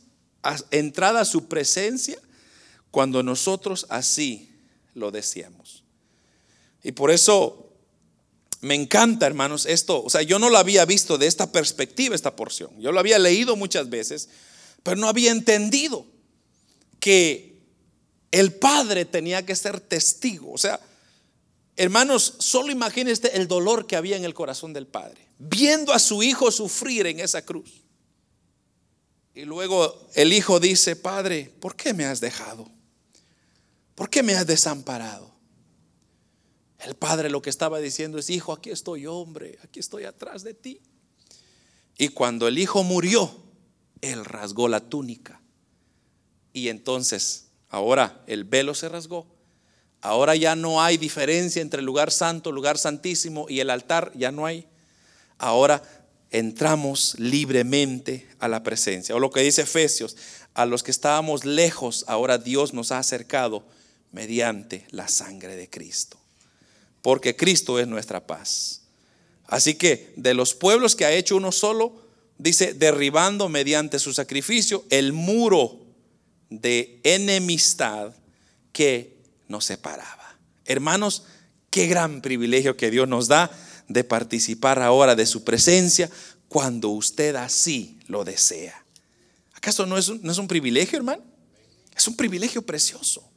entrada 0.71 1.21
a 1.21 1.25
su 1.25 1.49
presencia 1.49 2.19
cuando 2.91 3.23
nosotros 3.23 3.87
así 3.89 4.51
lo 4.95 5.11
deseamos. 5.11 5.85
Y 6.83 6.93
por 6.93 7.11
eso 7.11 7.70
me 8.61 8.75
encanta, 8.75 9.27
hermanos, 9.27 9.65
esto. 9.67 10.03
O 10.03 10.11
sea, 10.11 10.23
yo 10.23 10.39
no 10.39 10.51
lo 10.51 10.59
había 10.59 10.85
visto 10.85 11.17
de 11.17 11.27
esta 11.27 11.51
perspectiva, 11.51 12.15
esta 12.15 12.37
porción. 12.37 12.71
Yo 12.79 12.93
lo 12.93 13.01
había 13.01 13.19
leído 13.19 13.57
muchas 13.57 13.89
veces, 13.89 14.29
pero 14.83 14.97
no 14.97 15.09
había 15.09 15.31
entendido 15.31 16.07
que 16.99 17.59
el 18.31 18.53
Padre 18.53 19.07
tenía 19.07 19.47
que 19.47 19.57
ser 19.57 19.81
testigo. 19.81 20.53
O 20.53 20.59
sea, 20.59 20.79
hermanos, 21.77 22.35
solo 22.39 22.71
imagínense 22.71 23.29
el 23.35 23.49
dolor 23.49 23.87
que 23.87 23.97
había 23.97 24.17
en 24.17 24.25
el 24.25 24.35
corazón 24.35 24.75
del 24.75 24.87
Padre, 24.87 25.27
viendo 25.39 25.93
a 25.95 25.99
su 25.99 26.23
hijo 26.23 26.51
sufrir 26.51 27.07
en 27.07 27.21
esa 27.21 27.43
cruz. 27.43 27.83
Y 29.35 29.47
luego 29.47 30.09
el 30.15 30.35
hijo 30.35 30.61
dice, 30.61 30.97
Padre, 30.97 31.51
¿por 31.61 31.77
qué 31.77 31.95
me 31.95 32.05
has 32.05 32.21
dejado? 32.21 32.71
¿Por 33.95 34.11
qué 34.11 34.23
me 34.23 34.35
has 34.35 34.47
desamparado? 34.47 35.35
El 36.81 36.95
padre 36.95 37.29
lo 37.29 37.43
que 37.43 37.51
estaba 37.51 37.79
diciendo 37.79 38.19
es, 38.19 38.31
hijo, 38.31 38.53
aquí 38.53 38.71
estoy 38.71 39.07
hombre, 39.07 39.59
aquí 39.63 39.81
estoy 39.81 40.05
atrás 40.05 40.43
de 40.43 40.55
ti. 40.55 40.81
Y 41.99 42.09
cuando 42.09 42.49
el 42.49 42.59
hijo 42.59 42.83
murió, 42.83 43.31
él 44.01 44.25
rasgó 44.25 44.67
la 44.69 44.81
túnica. 44.81 45.43
Y 46.55 46.69
entonces, 46.69 47.49
ahora 47.69 48.23
el 48.27 48.45
velo 48.45 48.75
se 48.75 48.89
rasgó. 48.89 49.27
Ahora 50.01 50.35
ya 50.37 50.57
no 50.57 50.83
hay 50.83 50.97
diferencia 50.97 51.61
entre 51.61 51.81
el 51.81 51.87
lugar 51.87 52.11
santo, 52.11 52.51
lugar 52.51 52.79
santísimo 52.79 53.45
y 53.51 53.61
el 53.61 53.69
altar, 53.69 54.13
ya 54.17 54.33
no 54.33 54.47
hay. 54.47 54.67
Ahora 55.37 55.83
entramos 56.31 57.15
libremente 57.19 58.27
a 58.39 58.49
la 58.49 58.63
presencia. 58.63 59.15
O 59.15 59.19
lo 59.19 59.31
que 59.31 59.41
dice 59.41 59.63
Efesios, 59.63 60.17
a 60.55 60.65
los 60.65 60.83
que 60.83 60.91
estábamos 60.91 61.45
lejos, 61.45 62.07
ahora 62.09 62.39
Dios 62.39 62.73
nos 62.73 62.91
ha 62.91 62.99
acercado 62.99 63.67
mediante 64.13 64.87
la 64.91 65.09
sangre 65.09 65.57
de 65.57 65.69
Cristo 65.69 66.21
porque 67.03 67.37
Cristo 67.37 67.79
es 67.79 67.87
nuestra 67.87 68.27
paz. 68.27 68.83
Así 69.47 69.75
que 69.75 70.13
de 70.17 70.35
los 70.35 70.55
pueblos 70.55 70.95
que 70.95 71.05
ha 71.05 71.13
hecho 71.13 71.37
uno 71.37 71.53
solo, 71.53 72.03
dice, 72.39 72.75
derribando 72.75 73.49
mediante 73.49 73.99
su 73.99 74.13
sacrificio 74.13 74.85
el 74.91 75.13
muro 75.13 75.81
de 76.51 77.01
enemistad 77.05 78.13
que 78.73 79.19
nos 79.49 79.65
separaba. 79.65 80.39
Hermanos, 80.65 81.25
qué 81.71 81.87
gran 81.87 82.21
privilegio 82.23 82.77
que 82.77 82.91
Dios 82.91 83.09
nos 83.09 83.29
da 83.29 83.51
de 83.89 84.05
participar 84.05 84.81
ahora 84.81 85.17
de 85.17 85.27
su 85.27 85.43
presencia 85.43 86.11
cuando 86.49 86.91
usted 86.91 87.35
así 87.37 87.99
lo 88.07 88.25
desea. 88.25 88.85
¿Acaso 89.55 89.85
no 89.85 89.99
es 89.99 90.09
un, 90.09 90.49
privilegio, 90.49 90.97
hermano? 90.97 91.23
Es 91.95 92.09
un 92.09 92.17
privilegio 92.17 92.63
precioso. 92.63 93.29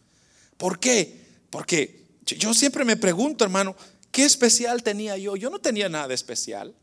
¿Por 0.58 0.80
qué? 0.80 1.22
Porque 1.50 2.03
yo 2.26 2.54
siempre 2.54 2.86
me 2.86 2.98
pregunto, 2.98 3.44
hermano, 3.44 3.76
¿qué 4.12 4.24
especial 4.24 4.84
tenía 4.84 5.18
yo? 5.18 5.36
Yo 5.36 5.50
no 5.50 5.60
tenía 5.60 5.90
nada 5.90 6.14
especial. 6.14 6.74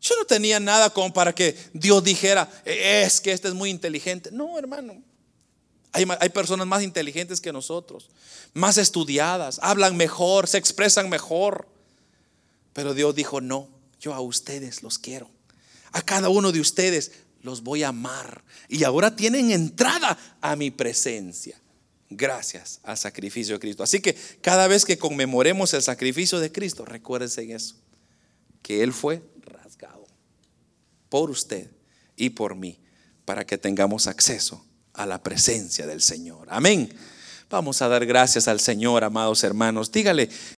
Yo 0.00 0.14
no 0.16 0.24
tenía 0.24 0.60
nada 0.60 0.90
como 0.90 1.12
para 1.12 1.34
que 1.34 1.56
Dios 1.72 2.04
dijera, 2.04 2.48
es 2.64 3.20
que 3.20 3.32
este 3.32 3.48
es 3.48 3.54
muy 3.54 3.70
inteligente. 3.70 4.30
No, 4.30 4.58
hermano. 4.58 5.02
Hay, 5.92 6.04
hay, 6.20 6.28
personas 6.28 6.66
más 6.66 6.82
inteligentes 6.82 7.40
que 7.40 7.52
nosotros, 7.52 8.10
más 8.52 8.76
estudiadas, 8.76 9.58
hablan 9.62 9.96
mejor, 9.96 10.46
se 10.46 10.58
expresan 10.58 11.08
mejor. 11.08 11.66
Pero 12.74 12.92
Dios 12.92 13.14
dijo, 13.14 13.40
no, 13.40 13.68
yo 13.98 14.12
a 14.12 14.20
ustedes 14.20 14.82
los 14.82 14.98
quiero. 14.98 15.30
A 15.92 16.02
cada 16.02 16.28
uno 16.28 16.52
de 16.52 16.60
ustedes 16.60 17.12
los 17.40 17.62
voy 17.62 17.82
a 17.82 17.88
amar. 17.88 18.44
Y 18.68 18.84
ahora 18.84 19.16
tienen 19.16 19.50
entrada 19.50 20.18
a 20.42 20.54
mi 20.54 20.70
presencia 20.70 21.58
gracias 22.10 22.80
al 22.82 22.96
sacrificio 22.96 23.54
de 23.54 23.60
Cristo. 23.60 23.82
Así 23.82 24.00
que 24.00 24.14
cada 24.40 24.68
vez 24.68 24.84
que 24.84 24.98
conmemoremos 24.98 25.74
el 25.74 25.82
sacrificio 25.82 26.38
de 26.40 26.52
Cristo, 26.52 26.84
recuérdense 26.84 27.42
en 27.42 27.52
eso, 27.52 27.76
que 28.62 28.82
Él 28.82 28.92
fue 28.92 29.22
rasgado 29.42 30.06
por 31.08 31.30
usted 31.30 31.70
y 32.16 32.30
por 32.30 32.54
mí, 32.54 32.80
para 33.24 33.46
que 33.46 33.58
tengamos 33.58 34.06
acceso 34.06 34.64
a 34.92 35.06
la 35.06 35.22
presencia 35.22 35.86
del 35.86 36.02
Señor. 36.02 36.48
Amén. 36.50 36.92
Vamos 37.48 37.80
a 37.80 37.88
dar 37.88 38.04
gracias 38.06 38.48
al 38.48 38.58
Señor, 38.58 39.04
amados 39.04 39.44
hermanos. 39.44 39.92
Dígale, 39.92 40.28